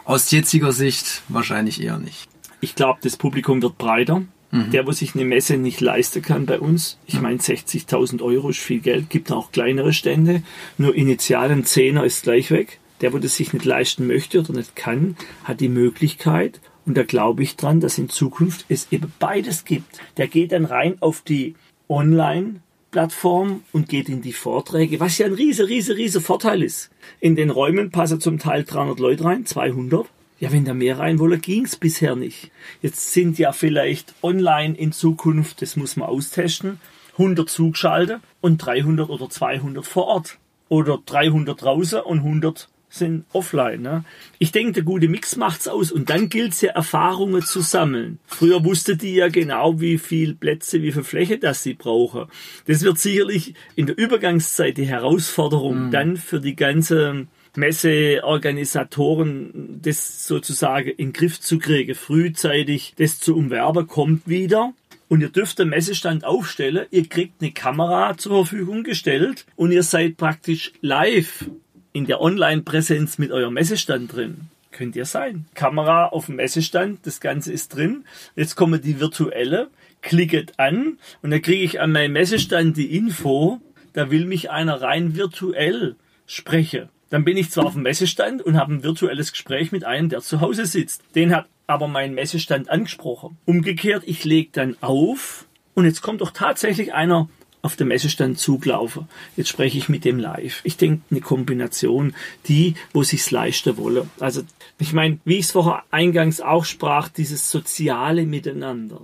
aus 0.04 0.32
jetziger 0.32 0.72
Sicht 0.72 1.22
wahrscheinlich 1.28 1.80
eher 1.80 1.98
nicht? 1.98 2.28
Ich 2.60 2.74
glaube, 2.74 2.98
das 3.04 3.16
Publikum 3.16 3.62
wird 3.62 3.78
breiter. 3.78 4.22
Mhm. 4.54 4.70
Der, 4.70 4.86
wo 4.86 4.92
sich 4.92 5.16
eine 5.16 5.24
Messe 5.24 5.56
nicht 5.56 5.80
leisten 5.80 6.22
kann 6.22 6.46
bei 6.46 6.60
uns, 6.60 6.96
ich 7.06 7.20
meine 7.20 7.38
60.000 7.38 8.22
Euro 8.22 8.50
ist 8.50 8.60
viel 8.60 8.78
Geld, 8.78 9.10
gibt 9.10 9.32
auch 9.32 9.50
kleinere 9.50 9.92
Stände, 9.92 10.44
nur 10.78 10.94
initial 10.94 11.50
ein 11.50 11.64
Zehner 11.64 12.04
ist 12.04 12.22
gleich 12.22 12.52
weg. 12.52 12.78
Der, 13.00 13.12
wo 13.12 13.18
das 13.18 13.34
sich 13.34 13.52
nicht 13.52 13.64
leisten 13.64 14.06
möchte 14.06 14.38
oder 14.38 14.52
nicht 14.52 14.76
kann, 14.76 15.16
hat 15.42 15.60
die 15.60 15.68
Möglichkeit, 15.68 16.60
und 16.86 16.96
da 16.96 17.02
glaube 17.02 17.42
ich 17.42 17.56
dran, 17.56 17.80
dass 17.80 17.98
in 17.98 18.08
Zukunft 18.08 18.66
es 18.68 18.86
eben 18.92 19.12
beides 19.18 19.64
gibt. 19.64 19.98
Der 20.18 20.28
geht 20.28 20.52
dann 20.52 20.64
rein 20.64 20.96
auf 21.00 21.20
die 21.20 21.56
Online- 21.88 22.60
Plattform 22.92 23.62
und 23.72 23.88
geht 23.88 24.08
in 24.08 24.22
die 24.22 24.32
Vorträge, 24.32 25.00
was 25.00 25.18
ja 25.18 25.26
ein 25.26 25.32
riese, 25.32 25.68
riese, 25.68 25.96
riese 25.96 26.20
Vorteil 26.20 26.62
ist. 26.62 26.90
In 27.18 27.34
den 27.34 27.50
Räumen 27.50 27.90
passen 27.90 28.20
zum 28.20 28.38
Teil 28.38 28.62
300 28.62 29.00
Leute 29.00 29.24
rein, 29.24 29.46
200. 29.46 30.06
Ja, 30.40 30.52
wenn 30.52 30.64
da 30.64 30.74
mehr 30.74 30.98
rein 30.98 31.18
wolle, 31.18 31.38
ging's 31.38 31.76
bisher 31.76 32.16
nicht. 32.16 32.50
Jetzt 32.82 33.12
sind 33.12 33.38
ja 33.38 33.52
vielleicht 33.52 34.14
online 34.22 34.76
in 34.76 34.92
Zukunft, 34.92 35.62
das 35.62 35.76
muss 35.76 35.96
man 35.96 36.08
austesten, 36.08 36.80
100 37.12 37.48
zugeschaltet 37.48 38.20
und 38.40 38.58
300 38.58 39.08
oder 39.08 39.30
200 39.30 39.86
vor 39.86 40.06
Ort. 40.06 40.38
Oder 40.68 40.98
300 41.04 41.60
draußen 41.60 42.00
und 42.00 42.18
100 42.20 42.68
sind 42.94 43.24
offline. 43.32 43.82
Ne? 43.82 44.04
Ich 44.38 44.52
denke, 44.52 44.72
der 44.72 44.82
gute 44.84 45.08
Mix 45.08 45.36
macht's 45.36 45.68
aus 45.68 45.90
und 45.90 46.10
dann 46.10 46.28
gilt 46.28 46.52
es 46.52 46.60
ja 46.60 46.72
Erfahrungen 46.72 47.42
zu 47.42 47.60
sammeln. 47.60 48.18
Früher 48.26 48.64
wusste 48.64 48.96
die 48.96 49.14
ja 49.14 49.28
genau, 49.28 49.80
wie 49.80 49.98
viel 49.98 50.34
Plätze, 50.34 50.82
wie 50.82 50.92
viel 50.92 51.02
Fläche 51.02 51.38
das 51.38 51.62
sie 51.62 51.74
brauchen. 51.74 52.26
Das 52.66 52.82
wird 52.82 52.98
sicherlich 52.98 53.54
in 53.74 53.86
der 53.86 53.98
Übergangszeit 53.98 54.76
die 54.76 54.86
Herausforderung 54.86 55.86
mhm. 55.86 55.90
dann 55.90 56.16
für 56.16 56.40
die 56.40 56.56
ganze 56.56 57.26
Messeorganisatoren 57.56 59.80
das 59.82 60.26
sozusagen 60.26 60.90
in 60.90 61.08
den 61.08 61.12
Griff 61.12 61.40
zu 61.40 61.58
kriegen, 61.58 61.94
frühzeitig 61.94 62.94
das 62.96 63.20
zu 63.20 63.36
umwerben, 63.36 63.86
kommt 63.86 64.28
wieder. 64.28 64.72
Und 65.08 65.20
ihr 65.20 65.28
dürft 65.28 65.58
den 65.58 65.68
Messestand 65.68 66.24
aufstellen, 66.24 66.86
ihr 66.90 67.08
kriegt 67.08 67.40
eine 67.40 67.52
Kamera 67.52 68.16
zur 68.16 68.46
Verfügung 68.46 68.82
gestellt 68.82 69.46
und 69.54 69.70
ihr 69.70 69.82
seid 69.82 70.16
praktisch 70.16 70.72
live 70.80 71.48
in 71.92 72.06
der 72.06 72.20
Online-Präsenz 72.20 73.18
mit 73.18 73.30
eurem 73.30 73.54
Messestand 73.54 74.12
drin. 74.12 74.48
Könnt 74.72 74.96
ihr 74.96 75.04
sein. 75.04 75.44
Kamera 75.54 76.06
auf 76.06 76.26
dem 76.26 76.36
Messestand, 76.36 77.06
das 77.06 77.20
Ganze 77.20 77.52
ist 77.52 77.76
drin. 77.76 78.04
Jetzt 78.34 78.56
kommen 78.56 78.82
die 78.82 78.98
virtuelle, 78.98 79.68
klicket 80.02 80.58
an 80.58 80.98
und 81.22 81.30
dann 81.30 81.42
kriege 81.42 81.62
ich 81.62 81.80
an 81.80 81.92
meinem 81.92 82.14
Messestand 82.14 82.76
die 82.76 82.96
Info, 82.96 83.60
da 83.92 84.10
will 84.10 84.24
mich 84.24 84.50
einer 84.50 84.82
rein 84.82 85.14
virtuell 85.14 85.94
sprechen. 86.26 86.88
Dann 87.10 87.24
bin 87.24 87.36
ich 87.36 87.50
zwar 87.50 87.66
auf 87.66 87.74
dem 87.74 87.82
Messestand 87.82 88.42
und 88.42 88.56
habe 88.56 88.74
ein 88.74 88.82
virtuelles 88.82 89.32
Gespräch 89.32 89.72
mit 89.72 89.84
einem, 89.84 90.08
der 90.08 90.20
zu 90.20 90.40
Hause 90.40 90.66
sitzt. 90.66 91.02
Den 91.14 91.34
hat 91.34 91.46
aber 91.66 91.88
mein 91.88 92.14
Messestand 92.14 92.68
angesprochen. 92.68 93.38
Umgekehrt, 93.44 94.04
ich 94.06 94.24
lege 94.24 94.50
dann 94.52 94.76
auf 94.80 95.46
und 95.74 95.84
jetzt 95.84 96.02
kommt 96.02 96.20
doch 96.20 96.30
tatsächlich 96.30 96.92
einer 96.94 97.28
auf 97.64 97.76
dem 97.76 97.88
Messestand 97.88 98.38
zugelaufen. 98.38 99.08
Jetzt 99.36 99.48
spreche 99.48 99.78
ich 99.78 99.88
mit 99.88 100.04
dem 100.04 100.18
live. 100.18 100.60
Ich 100.64 100.76
denke, 100.76 101.02
eine 101.10 101.22
Kombination, 101.22 102.14
die, 102.46 102.74
wo 102.92 103.02
sich's 103.02 103.30
leisten 103.30 103.78
wolle. 103.78 104.06
Also, 104.20 104.42
ich 104.78 104.92
meine, 104.92 105.18
wie 105.24 105.36
ich 105.36 105.46
es 105.46 105.52
vorher 105.52 105.82
eingangs 105.90 106.42
auch 106.42 106.66
sprach, 106.66 107.08
dieses 107.08 107.50
soziale 107.50 108.26
Miteinander. 108.26 109.00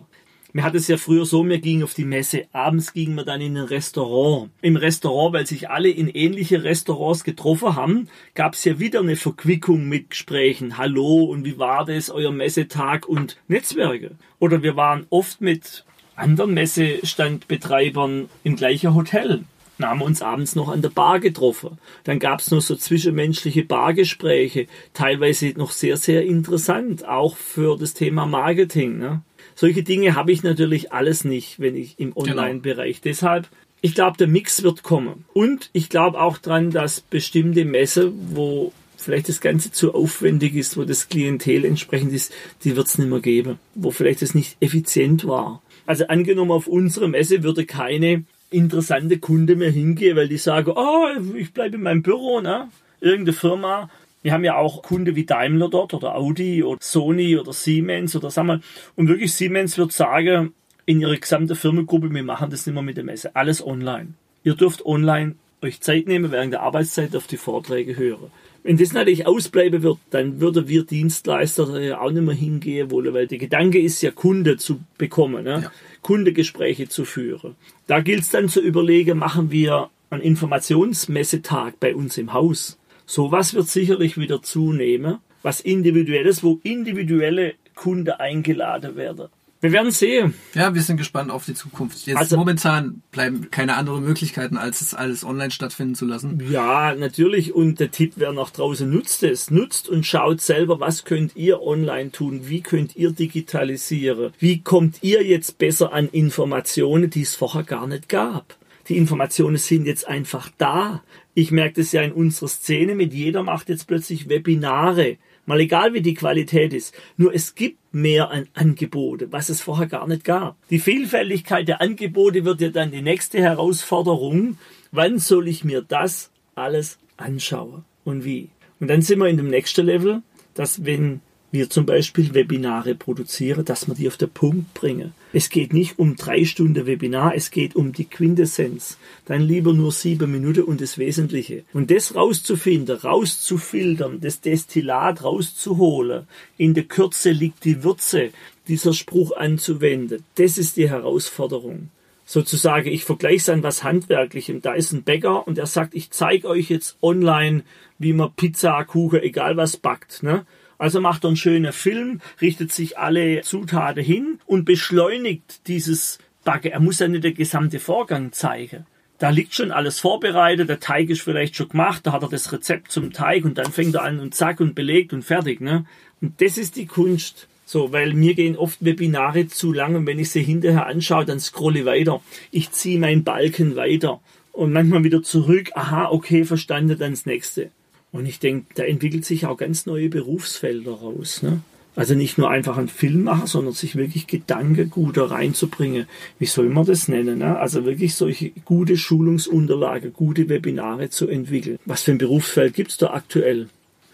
Mir 0.53 0.65
hat 0.65 0.75
es 0.75 0.89
ja 0.89 0.97
früher 0.97 1.27
so, 1.27 1.45
mir 1.45 1.61
ging 1.61 1.85
auf 1.85 1.95
die 1.95 2.05
Messe, 2.05 2.47
abends 2.53 2.93
ging 2.93 3.15
man 3.15 3.25
dann 3.25 3.41
in 3.41 3.57
ein 3.57 3.65
Restaurant. 3.65 4.51
Im 4.63 4.75
Restaurant, 4.75 5.33
weil 5.33 5.47
sich 5.47 5.71
alle 5.71 5.91
in 5.91 6.09
ähnliche 6.09 6.65
Restaurants 6.65 7.23
getroffen 7.23 7.77
haben, 7.77 8.09
gab 8.35 8.55
es 8.55 8.65
ja 8.65 8.81
wieder 8.81 8.99
eine 8.99 9.15
Verquickung 9.15 9.89
mit 9.89 10.11
Gesprächen. 10.11 10.77
Hallo 10.77 11.25
und 11.25 11.45
wie 11.45 11.59
war 11.59 11.85
das, 11.85 12.11
euer 12.11 12.33
Messetag 12.33 13.09
und 13.09 13.37
Netzwerke. 13.47 14.17
Oder 14.41 14.63
wir 14.63 14.75
waren 14.75 15.07
oft 15.11 15.41
mit 15.41 15.85
anderen 16.17 16.55
Messestandbetreibern 16.55 18.29
im 18.43 18.57
gleichen 18.57 18.95
Hotel 18.95 19.45
haben 19.83 20.03
uns 20.03 20.23
abends 20.23 20.57
noch 20.57 20.69
an 20.69 20.83
der 20.83 20.91
Bar 20.91 21.21
getroffen. 21.21 21.79
Dann 22.05 22.19
gab 22.19 22.41
es 22.41 22.51
noch 22.51 22.61
so 22.61 22.77
zwischenmenschliche 22.77 23.65
Bargespräche, 23.65 24.67
teilweise 24.93 25.55
noch 25.57 25.73
sehr, 25.73 25.97
sehr 25.97 26.25
interessant, 26.25 27.07
auch 27.07 27.37
für 27.37 27.79
das 27.79 27.95
Thema 27.95 28.27
Marketing. 28.27 28.99
Ne? 28.99 29.23
Solche 29.61 29.83
Dinge 29.83 30.15
habe 30.15 30.33
ich 30.33 30.43
natürlich 30.43 30.91
alles 30.91 31.23
nicht, 31.25 31.61
wenn 31.61 31.77
ich 31.77 32.01
im 32.01 32.15
genau. 32.15 32.31
Online-Bereich. 32.31 33.03
Genau. 33.03 33.13
Deshalb, 33.13 33.49
ich 33.83 33.95
glaube, 33.95 34.17
der 34.17 34.27
Mix 34.27 34.63
wird 34.63 34.83
kommen. 34.83 35.27
Und 35.35 35.69
ich 35.75 35.91
glaube 35.91 36.19
auch 36.19 36.39
dran, 36.39 36.71
dass 36.71 37.03
bestimmte 37.03 37.67
Messe, 37.67 38.11
wo 38.31 38.73
vielleicht 38.97 39.29
das 39.29 39.43
Ganze 39.43 39.71
zu 39.71 39.93
aufwendig 39.93 40.55
ist, 40.55 40.79
wo 40.79 40.85
das 40.85 41.11
Klientel 41.11 41.67
entsprechend 41.67 42.15
ist, 42.15 42.33
die 42.65 42.75
wird 42.75 42.87
es 42.87 42.97
nicht 42.97 43.11
mehr 43.11 43.21
geben. 43.21 43.59
Wo 43.75 43.91
vielleicht 43.91 44.23
es 44.23 44.35
nicht 44.35 44.57
effizient 44.61 45.27
war. 45.27 45.61
Also 45.85 46.07
angenommen, 46.07 46.53
auf 46.53 46.67
unsere 46.67 47.11
Messe 47.11 47.43
würde 47.43 47.67
keine 47.67 48.25
interessante 48.49 49.19
Kunde 49.19 49.57
mehr 49.57 49.71
hingehen, 49.71 50.17
weil 50.17 50.29
die 50.29 50.39
sagen, 50.39 50.73
oh, 50.75 51.07
ich 51.37 51.53
bleibe 51.53 51.77
in 51.77 51.83
meinem 51.83 52.03
Büro, 52.03 52.41
ne? 52.41 52.71
Irgendeine 53.03 53.35
Firma 53.35 53.91
wir 54.23 54.33
haben 54.33 54.45
ja 54.45 54.57
auch 54.57 54.83
Kunde 54.83 55.17
wie 55.17 55.25
Daimler 55.25 55.69
dort 55.69 55.95
oder 55.95 56.15
Audi 56.15 56.63
oder 56.63 56.79
Sony 56.81 57.39
oder 57.39 57.53
Siemens 57.53 58.15
oder 58.17 58.31
sagen 58.31 58.49
wir, 58.49 58.61
und 58.97 59.09
wirklich 59.09 59.33
Siemens 59.33 59.79
wird 59.79 59.93
sagen, 59.93 60.53
in 60.87 61.01
ihrer 61.01 61.17
gesamten 61.17 61.55
Firmengruppe, 61.55 62.13
wir 62.13 62.23
machen 62.23 62.51
das 62.51 62.67
nicht 62.67 62.75
mehr 62.75 62.83
mit 62.83 62.97
der 62.97 63.05
Messe, 63.05 63.35
alles 63.37 63.65
online. 63.65 64.15
Ihr 64.43 64.55
dürft 64.55 64.85
online 64.85 65.37
euch 65.63 65.81
Zeit 65.81 66.07
nehmen, 66.07 66.33
während 66.33 66.53
der 66.53 66.63
Arbeitszeit 66.63 67.15
auf 67.15 67.27
die 67.27 67.37
Vorträge 67.37 67.97
hören. 67.97 68.31
Wenn 68.63 68.77
das 68.77 68.93
natürlich 68.93 69.27
ausbleiben 69.27 69.83
wird, 69.83 69.99
dann 70.11 70.41
würden 70.41 70.69
wir 70.69 70.85
Dienstleister 70.85 71.81
ja 71.81 72.01
auch 72.01 72.11
nicht 72.11 72.25
mehr 72.25 72.35
hingehen 72.35 72.91
wollen, 72.91 73.15
weil 73.15 73.27
der 73.27 73.39
Gedanke 73.39 73.81
ist 73.81 74.03
ja, 74.03 74.11
Kunde 74.11 74.59
zu 74.59 74.81
bekommen, 74.99 75.45
ne? 75.45 75.63
Ja. 75.65 75.73
Kundegespräche 76.03 76.89
zu 76.89 77.05
führen. 77.05 77.57
Da 77.87 78.01
gilt 78.01 78.23
es 78.23 78.31
dann 78.31 78.49
zu 78.49 78.61
überlegen, 78.61 79.19
machen 79.19 79.51
wir 79.51 79.91
einen 80.11 80.23
Informationsmessetag 80.23 81.79
bei 81.79 81.95
uns 81.95 82.19
im 82.19 82.33
Haus. 82.33 82.79
Sowas 83.11 83.55
wird 83.55 83.67
sicherlich 83.67 84.19
wieder 84.19 84.41
zunehmen. 84.41 85.19
Was 85.43 85.61
individuelles, 85.61 86.45
wo 86.45 86.61
individuelle 86.63 87.55
Kunden 87.75 88.13
eingeladen 88.13 88.95
werden. 88.95 89.27
Wir 89.61 89.73
werden 89.73 89.91
sehen. 89.91 90.35
Ja, 90.55 90.73
wir 90.77 90.81
sind 90.81 90.97
gespannt 90.97 91.33
auf 91.33 91.45
die 91.45 91.55
Zukunft. 91.55 92.07
Jetzt 92.07 92.17
also, 92.17 92.37
momentan 92.37 93.03
bleiben 93.11 93.51
keine 93.51 93.75
anderen 93.77 94.05
Möglichkeiten, 94.05 94.57
als 94.57 94.81
es 94.81 94.95
alles 94.95 95.25
online 95.25 95.51
stattfinden 95.51 95.97
zu 95.97 96.07
lassen. 96.07 96.41
Ja, 96.53 96.95
natürlich. 96.95 97.53
Und 97.53 97.81
der 97.81 97.91
Tipp 97.91 98.13
wäre 98.15 98.33
nach 98.33 98.51
draußen, 98.51 98.89
nutzt 98.89 99.25
es. 99.25 99.51
Nutzt 99.51 99.89
und 99.89 100.07
schaut 100.07 100.41
selber, 100.41 100.79
was 100.79 101.05
könnt 101.05 101.35
ihr 101.35 101.63
online 101.63 102.13
tun? 102.13 102.43
Wie 102.45 102.61
könnt 102.61 102.95
ihr 102.95 103.11
digitalisieren? 103.11 104.33
Wie 104.39 104.61
kommt 104.61 104.99
ihr 105.03 105.25
jetzt 105.25 105.59
besser 105.59 105.93
an 105.93 106.09
Informationen, 106.09 107.11
die 107.11 107.23
es 107.23 107.35
vorher 107.35 107.65
gar 107.65 107.89
nicht 107.89 108.09
gab? 108.09 108.55
Die 108.91 108.97
Informationen 108.97 109.57
sind 109.57 109.87
jetzt 109.87 110.09
einfach 110.09 110.51
da. 110.59 111.05
Ich 111.35 111.53
merke 111.53 111.81
das 111.81 111.93
ja 111.93 112.03
in 112.03 112.11
unserer 112.11 112.49
Szene 112.49 112.97
mit 112.97 113.15
jeder 113.15 113.45
macht 113.45 113.69
jetzt 113.69 113.87
plötzlich 113.87 114.29
Webinare. 114.29 115.17
Mal 115.47 115.61
egal 115.61 115.95
wie 115.95 116.01
die 116.01 116.15
Qualität 116.15 116.75
ist. 116.75 116.93
Nur 117.17 117.33
es 117.33 117.55
gibt 117.55 117.79
mehr 117.95 118.33
an 118.33 118.49
Angebote, 118.53 119.31
was 119.31 119.49
es 119.49 119.61
vorher 119.61 119.87
gar 119.87 120.09
nicht 120.09 120.25
gab. 120.25 120.57
Die 120.71 120.81
Vielfältigkeit 120.81 121.69
der 121.69 121.81
Angebote 121.81 122.45
wird 122.45 122.61
ja 122.61 122.71
dann 122.71 122.91
die 122.91 123.01
nächste 123.01 123.39
Herausforderung. 123.39 124.59
Wann 124.91 125.21
soll 125.21 125.47
ich 125.47 125.63
mir 125.63 125.83
das 125.83 126.33
alles 126.57 126.99
anschauen 127.17 127.85
und 128.03 128.25
wie? 128.25 128.49
Und 128.81 128.89
dann 128.89 129.03
sind 129.03 129.21
wir 129.21 129.29
in 129.29 129.37
dem 129.37 129.51
nächsten 129.51 129.87
Level, 129.87 130.23
dass 130.55 130.85
wenn 130.85 131.21
wir 131.53 131.69
zum 131.69 131.87
Beispiel 131.87 132.35
Webinare 132.35 132.95
produzieren, 132.95 133.65
dass 133.65 133.89
wir 133.89 133.95
die 133.95 134.09
auf 134.09 134.17
den 134.17 134.31
Punkt 134.31 134.73
bringen. 134.75 135.13
Es 135.33 135.49
geht 135.49 135.73
nicht 135.73 135.99
um 135.99 136.17
drei 136.17 136.45
Stunden 136.45 136.87
Webinar, 136.87 137.35
es 137.35 137.51
geht 137.51 137.75
um 137.77 137.93
die 137.93 138.05
Quintessenz. 138.05 138.99
Dann 139.27 139.43
lieber 139.43 139.73
nur 139.73 139.93
sieben 139.93 140.31
Minuten 140.31 140.63
und 140.63 140.81
das 140.81 140.99
Wesentliche. 140.99 141.65
Und 141.73 141.91
das 141.91 142.15
rauszufinden, 142.15 142.97
rauszufiltern, 142.97 144.21
das 144.21 144.41
Destillat 144.41 145.25
rauszuholen, 145.25 146.27
in 146.57 146.75
der 146.75 146.85
Kürze 146.85 147.31
liegt 147.31 147.65
die 147.65 147.83
Würze, 147.83 148.31
dieser 148.69 148.93
Spruch 148.93 149.33
anzuwenden, 149.37 150.23
das 150.37 150.57
ist 150.57 150.77
die 150.77 150.89
Herausforderung. 150.89 151.89
Sozusagen, 152.25 152.89
ich 152.89 153.05
vergleiche 153.05 153.37
es 153.39 153.49
an 153.49 153.65
was 153.65 153.83
Handwerklichem. 153.83 154.63
Da 154.63 154.75
ist 154.75 154.93
ein 154.93 155.03
Bäcker 155.03 155.49
und 155.49 155.59
er 155.59 155.67
sagt, 155.67 155.97
ich 155.97 156.13
zeige 156.13 156.47
euch 156.47 156.71
jetzt 156.71 156.97
online, 157.03 157.65
wie 157.99 158.13
man 158.13 158.33
Pizza, 158.37 158.85
Kuchen, 158.85 159.21
egal 159.21 159.57
was 159.57 159.77
backt. 159.77 160.23
Ne? 160.23 160.47
Also 160.81 161.03
macht 161.03 161.25
er 161.25 161.29
einen 161.29 161.37
schönen 161.37 161.75
Film, 161.75 162.23
richtet 162.41 162.73
sich 162.73 162.97
alle 162.97 163.43
Zutaten 163.43 164.03
hin 164.03 164.39
und 164.47 164.65
beschleunigt 164.65 165.67
dieses 165.67 166.19
Backen. 166.43 166.73
Er 166.73 166.81
muss 166.81 167.01
ja 167.01 167.07
nicht 167.07 167.23
den 167.23 167.35
gesamten 167.35 167.79
Vorgang 167.79 168.33
zeigen. 168.33 168.87
Da 169.19 169.29
liegt 169.29 169.53
schon 169.53 169.73
alles 169.73 170.01
vorbereitet, 170.01 170.71
der 170.71 170.81
Teig 170.81 171.11
ist 171.11 171.21
vielleicht 171.21 171.55
schon 171.55 171.69
gemacht, 171.69 172.07
da 172.07 172.13
hat 172.13 172.23
er 172.23 172.31
das 172.31 172.51
Rezept 172.51 172.91
zum 172.91 173.13
Teig 173.13 173.45
und 173.45 173.59
dann 173.59 173.71
fängt 173.71 173.95
er 173.95 174.05
an 174.05 174.21
und 174.21 174.35
zack 174.35 174.59
und 174.61 174.75
belegt 174.75 175.13
und 175.13 175.23
fertig. 175.23 175.61
Ne? 175.61 175.85
Und 176.23 176.41
das 176.41 176.57
ist 176.57 176.77
die 176.77 176.87
Kunst. 176.87 177.47
So, 177.67 177.93
weil 177.93 178.15
mir 178.15 178.33
gehen 178.33 178.57
oft 178.57 178.83
Webinare 178.83 179.49
zu 179.49 179.75
lang 179.75 179.97
und 179.97 180.07
wenn 180.07 180.19
ich 180.19 180.31
sie 180.31 180.43
hinterher 180.43 180.87
anschaue, 180.87 181.27
dann 181.27 181.41
scrolle 181.41 181.81
ich 181.81 181.85
weiter. 181.85 182.23
Ich 182.51 182.71
ziehe 182.71 182.99
meinen 182.99 183.23
Balken 183.23 183.77
weiter 183.77 184.21
und 184.53 184.73
manchmal 184.73 185.05
wieder 185.05 185.23
zurück. 185.23 185.73
Aha, 185.75 186.09
okay, 186.11 186.45
verstanden, 186.45 186.99
dann 186.99 187.11
das 187.11 187.27
nächste. 187.27 187.71
Und 188.13 188.27
ich 188.27 188.41
denke, 188.41 188.67
da 188.75 188.83
entwickelt 188.83 189.25
sich 189.25 189.47
auch 189.47 189.57
ganz 189.57 189.87
neue 189.87 190.09
Berufsfelder 190.09 190.93
raus. 190.93 191.43
Ne? 191.43 191.61
Also 191.97 192.15
nicht 192.15 192.39
nur 192.39 192.51
einfach 192.51 192.79
einen 192.79 192.89
Film 192.89 193.25
machen, 193.25 193.47
sondern 193.47 193.75
sich 193.75 193.97
wirklich 193.97 194.27
Gedanken 194.27 194.91
gut 194.91 195.17
da 195.17 195.27
reinzubringen. 195.27 196.07
Wie 196.39 196.47
soll 196.47 196.69
man 196.69 196.87
das 196.87 197.09
nennen? 197.09 197.39
Ne? 197.39 197.59
Also 197.59 197.85
wirklich 197.85 198.15
solche 198.15 198.51
gute 198.65 198.97
Schulungsunterlagen, 198.97 200.13
gute 200.13 200.49
Webinare 200.49 201.11
zu 201.11 201.29
entwickeln. 201.29 201.79
Was 201.87 202.03
für 202.03 202.13
ein 202.13 202.19
Berufsfeld 202.19 202.75
gibt's 202.75 202.97
da 202.97 203.11
aktuell? 203.11 203.69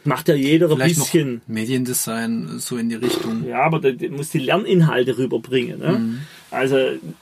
Macht 0.04 0.28
ja 0.28 0.34
jeder 0.34 0.68
Vielleicht 0.68 0.96
ein 0.96 1.00
bisschen. 1.00 1.40
Mediendesign, 1.48 2.58
so 2.58 2.76
in 2.76 2.88
die 2.88 2.94
Richtung. 2.94 3.46
Ja, 3.46 3.62
aber 3.62 3.80
der 3.80 4.10
muss 4.10 4.30
die 4.30 4.38
Lerninhalte 4.38 5.18
rüberbringen. 5.18 5.80
Ne? 5.80 5.98
Mhm. 5.98 6.18
Also 6.50 6.76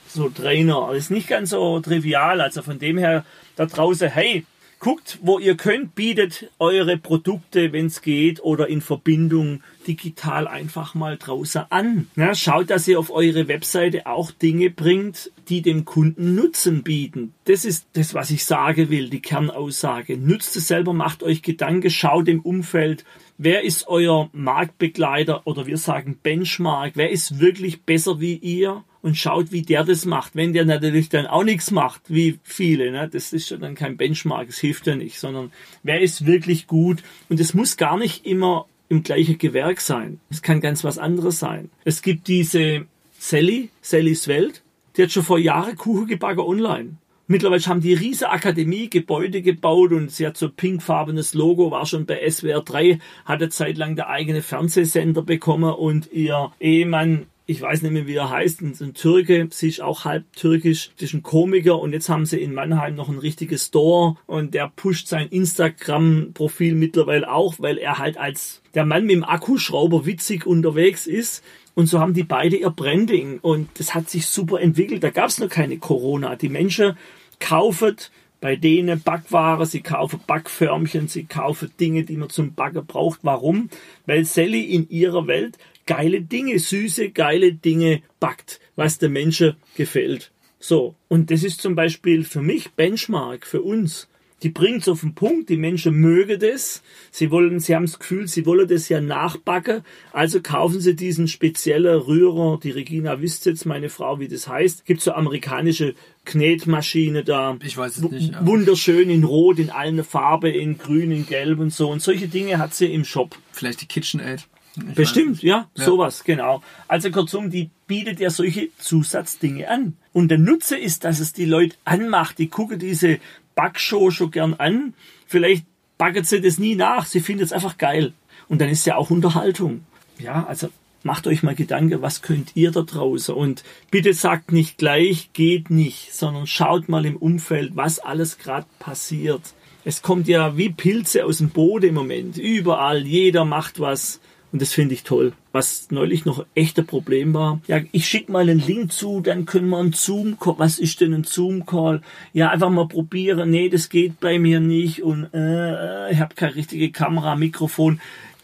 so 0.07 0.29
Trainer, 0.29 0.89
das 0.91 1.05
ist 1.05 1.11
nicht 1.11 1.27
ganz 1.27 1.49
so 1.49 1.79
trivial. 1.79 2.41
Also 2.41 2.61
von 2.61 2.77
dem 2.77 2.97
her 2.97 3.25
da 3.55 3.65
draußen, 3.65 4.07
hey, 4.09 4.45
Guckt, 4.85 5.17
wo 5.23 5.39
ihr 5.39 5.57
könnt, 5.57 5.95
bietet 5.95 6.51
eure 6.59 6.95
Produkte, 6.97 7.73
wenn 7.73 7.87
es 7.87 8.03
geht, 8.03 8.43
oder 8.43 8.67
in 8.67 8.81
Verbindung 8.81 9.63
digital 9.87 10.47
einfach 10.47 10.95
mal 10.95 11.17
draußen 11.17 11.63
an. 11.69 12.07
Ja, 12.15 12.35
schaut, 12.35 12.69
dass 12.69 12.87
ihr 12.87 12.99
auf 12.99 13.11
eure 13.11 13.47
Webseite 13.47 14.07
auch 14.07 14.31
Dinge 14.31 14.69
bringt, 14.69 15.31
die 15.49 15.61
dem 15.61 15.85
Kunden 15.85 16.35
Nutzen 16.35 16.83
bieten. 16.83 17.33
Das 17.45 17.65
ist 17.65 17.87
das, 17.93 18.13
was 18.13 18.31
ich 18.31 18.45
sagen 18.45 18.89
will, 18.89 19.09
die 19.09 19.21
Kernaussage. 19.21 20.17
Nutzt 20.17 20.55
es 20.55 20.67
selber, 20.67 20.93
macht 20.93 21.23
euch 21.23 21.41
Gedanken, 21.41 21.89
schaut 21.89 22.27
im 22.27 22.41
Umfeld, 22.41 23.05
wer 23.37 23.63
ist 23.63 23.87
euer 23.87 24.29
Marktbegleiter 24.33 25.45
oder 25.45 25.65
wir 25.65 25.77
sagen 25.77 26.19
Benchmark, 26.21 26.93
wer 26.95 27.09
ist 27.11 27.39
wirklich 27.39 27.83
besser 27.83 28.19
wie 28.19 28.35
ihr 28.35 28.83
und 29.01 29.17
schaut, 29.17 29.51
wie 29.51 29.61
der 29.61 29.83
das 29.83 30.05
macht. 30.05 30.35
Wenn 30.35 30.53
der 30.53 30.65
natürlich 30.65 31.09
dann 31.09 31.27
auch 31.27 31.43
nichts 31.43 31.69
macht, 31.69 32.01
wie 32.07 32.39
viele, 32.43 32.91
ne, 32.91 33.07
das 33.07 33.33
ist 33.33 33.51
ja 33.51 33.57
dann 33.57 33.75
kein 33.75 33.97
Benchmark, 33.97 34.49
es 34.49 34.57
hilft 34.57 34.87
ja 34.87 34.95
nicht, 34.95 35.19
sondern 35.19 35.51
wer 35.83 36.01
ist 36.01 36.25
wirklich 36.25 36.65
gut 36.65 37.03
und 37.29 37.39
es 37.39 37.53
muss 37.53 37.77
gar 37.77 37.97
nicht 37.97 38.25
immer 38.25 38.65
im 38.89 39.03
gleichen 39.03 39.37
Gewerk 39.37 39.81
sein. 39.81 40.19
Es 40.29 40.41
kann 40.41 40.61
ganz 40.61 40.83
was 40.83 40.97
anderes 40.97 41.39
sein. 41.39 41.69
Es 41.83 42.01
gibt 42.01 42.27
diese 42.27 42.85
Sally, 43.17 43.69
Sallys 43.81 44.27
Welt, 44.27 44.63
die 44.95 45.03
hat 45.03 45.11
schon 45.11 45.23
vor 45.23 45.39
Jahren 45.39 45.75
Kuchen 45.75 46.07
gebacken 46.07 46.41
online. 46.41 46.97
Mittlerweile 47.27 47.65
haben 47.65 47.81
die 47.81 47.95
riese 47.95 48.29
Akademie 48.29 48.87
Gebäude 48.87 49.41
gebaut 49.41 49.91
und 49.91 50.11
sie 50.11 50.27
hat 50.27 50.37
so 50.37 50.47
pinkfarbenes 50.49 51.33
Logo, 51.33 51.71
war 51.71 51.87
schon 51.87 52.05
bei 52.05 52.29
SWR 52.29 52.61
3, 52.61 52.99
hatte 53.25 53.49
zeitlang 53.49 53.95
der 53.95 54.09
eigene 54.09 54.43
Fernsehsender 54.43 55.23
bekommen 55.23 55.73
und 55.73 56.11
ihr 56.11 56.51
Ehemann 56.59 57.25
ich 57.47 57.61
weiß 57.61 57.83
nicht 57.83 57.91
mehr, 57.91 58.07
wie 58.07 58.15
er 58.15 58.29
heißt, 58.29 58.61
ein, 58.61 58.93
Türke, 58.93 59.47
sie 59.51 59.67
ist 59.67 59.81
auch 59.81 60.05
halb 60.05 60.25
türkisch, 60.35 60.91
das 60.95 61.09
ist 61.09 61.13
ein 61.13 61.23
Komiker 61.23 61.79
und 61.79 61.93
jetzt 61.93 62.09
haben 62.09 62.25
sie 62.25 62.39
in 62.39 62.53
Mannheim 62.53 62.95
noch 62.95 63.09
ein 63.09 63.19
richtiges 63.19 63.67
Store 63.67 64.17
und 64.25 64.53
der 64.53 64.71
pusht 64.75 65.07
sein 65.07 65.27
Instagram-Profil 65.29 66.73
mittlerweile 66.73 67.31
auch, 67.31 67.55
weil 67.59 67.77
er 67.77 67.99
halt 67.99 68.17
als 68.17 68.61
der 68.73 68.85
Mann 68.85 69.05
mit 69.05 69.15
dem 69.15 69.23
Akkuschrauber 69.23 70.05
witzig 70.05 70.47
unterwegs 70.47 71.05
ist 71.05 71.43
und 71.75 71.87
so 71.87 71.99
haben 71.99 72.13
die 72.13 72.23
beide 72.23 72.55
ihr 72.55 72.71
Branding 72.71 73.39
und 73.39 73.69
das 73.79 73.93
hat 73.93 74.09
sich 74.09 74.25
super 74.27 74.59
entwickelt. 74.61 75.03
Da 75.03 75.09
gab 75.11 75.27
es 75.27 75.39
noch 75.39 75.49
keine 75.49 75.77
Corona. 75.77 76.35
Die 76.37 76.49
Menschen 76.49 76.97
kaufen 77.39 77.97
bei 78.39 78.55
denen 78.55 79.01
Backware, 79.01 79.65
sie 79.65 79.81
kaufen 79.81 80.19
Backförmchen, 80.25 81.07
sie 81.07 81.25
kaufen 81.25 81.71
Dinge, 81.79 82.03
die 82.03 82.15
man 82.15 82.29
zum 82.29 82.53
Backen 82.53 82.85
braucht. 82.85 83.19
Warum? 83.23 83.69
Weil 84.05 84.23
Sally 84.23 84.61
in 84.61 84.89
ihrer 84.89 85.27
Welt 85.27 85.57
geile 85.85 86.21
Dinge, 86.21 86.59
süße, 86.59 87.09
geile 87.09 87.53
Dinge 87.53 88.01
backt, 88.19 88.59
was 88.75 88.97
der 88.97 89.09
Menschen 89.09 89.55
gefällt. 89.75 90.31
So. 90.59 90.95
Und 91.07 91.31
das 91.31 91.43
ist 91.43 91.61
zum 91.61 91.75
Beispiel 91.75 92.23
für 92.23 92.41
mich 92.41 92.71
Benchmark, 92.71 93.45
für 93.45 93.61
uns 93.61 94.07
die 94.43 94.49
bringt 94.49 94.81
es 94.81 94.89
auf 94.89 94.99
den 94.99 95.15
Punkt, 95.15 95.49
die 95.49 95.57
Menschen 95.57 95.95
mögen 95.95 96.39
das, 96.39 96.83
sie 97.09 97.31
wollen, 97.31 97.59
sie 97.59 97.73
haben 97.73 97.85
das 97.85 97.97
Gefühl, 97.99 98.27
sie 98.27 98.45
wollen 98.45 98.67
das 98.67 98.89
ja 98.89 99.01
nachbacken, 99.01 99.81
also 100.11 100.41
kaufen 100.41 100.81
sie 100.81 100.95
diesen 100.95 101.27
speziellen 101.27 101.99
Rührer, 102.01 102.59
die 102.61 102.71
Regina 102.71 103.21
wisst 103.21 103.45
jetzt, 103.45 103.65
meine 103.65 103.89
Frau, 103.89 104.19
wie 104.19 104.27
das 104.27 104.47
heißt, 104.47 104.85
gibt 104.85 105.01
so 105.01 105.13
amerikanische 105.13 105.95
Knetmaschine 106.25 107.23
da. 107.23 107.57
Ich 107.63 107.77
weiß 107.77 107.97
es 107.97 108.11
nicht. 108.11 108.33
Ja. 108.33 108.45
Wunderschön 108.45 109.09
in 109.09 109.23
Rot, 109.23 109.57
in 109.57 109.69
allen 109.69 110.03
Farben, 110.03 110.53
in 110.53 110.77
Grün, 110.77 111.11
in 111.11 111.25
Gelb 111.25 111.59
und 111.59 111.73
so. 111.73 111.89
Und 111.89 112.01
solche 112.01 112.27
Dinge 112.27 112.57
hat 112.57 112.73
sie 112.73 112.93
im 112.93 113.05
Shop. 113.05 113.35
Vielleicht 113.51 113.81
die 113.81 113.87
KitchenAid. 113.87 114.47
Ich 114.77 114.95
Bestimmt, 114.95 115.41
ja, 115.43 115.69
ja, 115.75 115.85
sowas, 115.85 116.23
genau. 116.23 116.61
Also 116.87 117.11
kurzum, 117.11 117.49
die 117.49 117.69
bietet 117.87 118.19
ja 118.19 118.29
solche 118.29 118.69
Zusatzdinge 118.77 119.69
an. 119.69 119.95
Und 120.13 120.29
der 120.29 120.37
Nutze 120.37 120.77
ist, 120.77 121.03
dass 121.03 121.19
es 121.19 121.33
die 121.33 121.45
Leute 121.45 121.75
anmacht. 121.85 122.37
Die 122.37 122.47
gucken 122.47 122.79
diese 122.79 123.19
Backshow 123.55 124.11
schon 124.11 124.31
gern 124.31 124.53
an. 124.55 124.93
Vielleicht 125.27 125.65
backen 125.97 126.23
sie 126.23 126.41
das 126.41 126.57
nie 126.57 126.75
nach. 126.75 127.05
Sie 127.05 127.19
finden 127.19 127.43
es 127.43 127.53
einfach 127.53 127.77
geil. 127.77 128.13
Und 128.47 128.61
dann 128.61 128.69
ist 128.69 128.85
ja 128.85 128.95
auch 128.95 129.09
Unterhaltung. 129.09 129.85
Ja, 130.19 130.45
also 130.45 130.69
macht 131.03 131.27
euch 131.27 131.43
mal 131.43 131.55
Gedanken, 131.55 132.01
was 132.01 132.21
könnt 132.21 132.55
ihr 132.55 132.71
da 132.71 132.81
draußen? 132.81 133.33
Und 133.33 133.63
bitte 133.91 134.13
sagt 134.13 134.51
nicht 134.51 134.77
gleich, 134.77 135.29
geht 135.33 135.69
nicht, 135.69 136.13
sondern 136.13 136.47
schaut 136.47 136.89
mal 136.89 137.05
im 137.05 137.17
Umfeld, 137.17 137.75
was 137.75 137.99
alles 137.99 138.37
gerade 138.37 138.65
passiert. 138.79 139.41
Es 139.83 140.01
kommt 140.01 140.27
ja 140.27 140.57
wie 140.57 140.69
Pilze 140.69 141.25
aus 141.25 141.37
dem 141.37 141.49
Boden 141.49 141.89
im 141.89 141.93
Moment. 141.93 142.37
Überall, 142.37 143.05
jeder 143.05 143.45
macht 143.45 143.79
was. 143.79 144.19
Und 144.55 144.61
das 144.61 144.71
finde 144.71 144.93
ich 144.93 145.03
toll. 145.03 145.33
Was 145.51 145.87
neulich 145.91 146.23
noch 146.23 146.45
echt 146.55 146.79
ein 146.79 146.85
Problem 146.85 147.33
war. 147.33 147.59
Ja, 147.67 147.81
ich 147.91 148.07
schicke 148.07 148.31
mal 148.31 148.49
einen 148.49 148.65
Link 148.65 148.93
zu, 148.93 149.19
dann 149.19 149.45
können 149.45 149.67
wir 149.67 149.79
einen 149.79 149.91
Zoom-Call. 149.91 150.55
Was 150.59 150.79
ist 150.79 151.01
denn 151.01 151.13
ein 151.13 151.25
Zoom-Call? 151.25 152.01
Ja, 152.31 152.51
einfach 152.51 152.69
mal 152.69 152.87
probieren. 152.87 153.49
Nee, 153.49 153.67
das 153.67 153.89
geht 153.89 154.21
bei 154.21 154.39
mir 154.39 154.61
nicht. 154.61 155.03
Und 155.03 155.27
äh, 155.33 156.09
ich 156.09 156.21
habe 156.21 156.35
keine 156.35 156.55
richtige 156.55 156.89
Kamera, 156.89 157.35
Mikrofon 157.35 157.99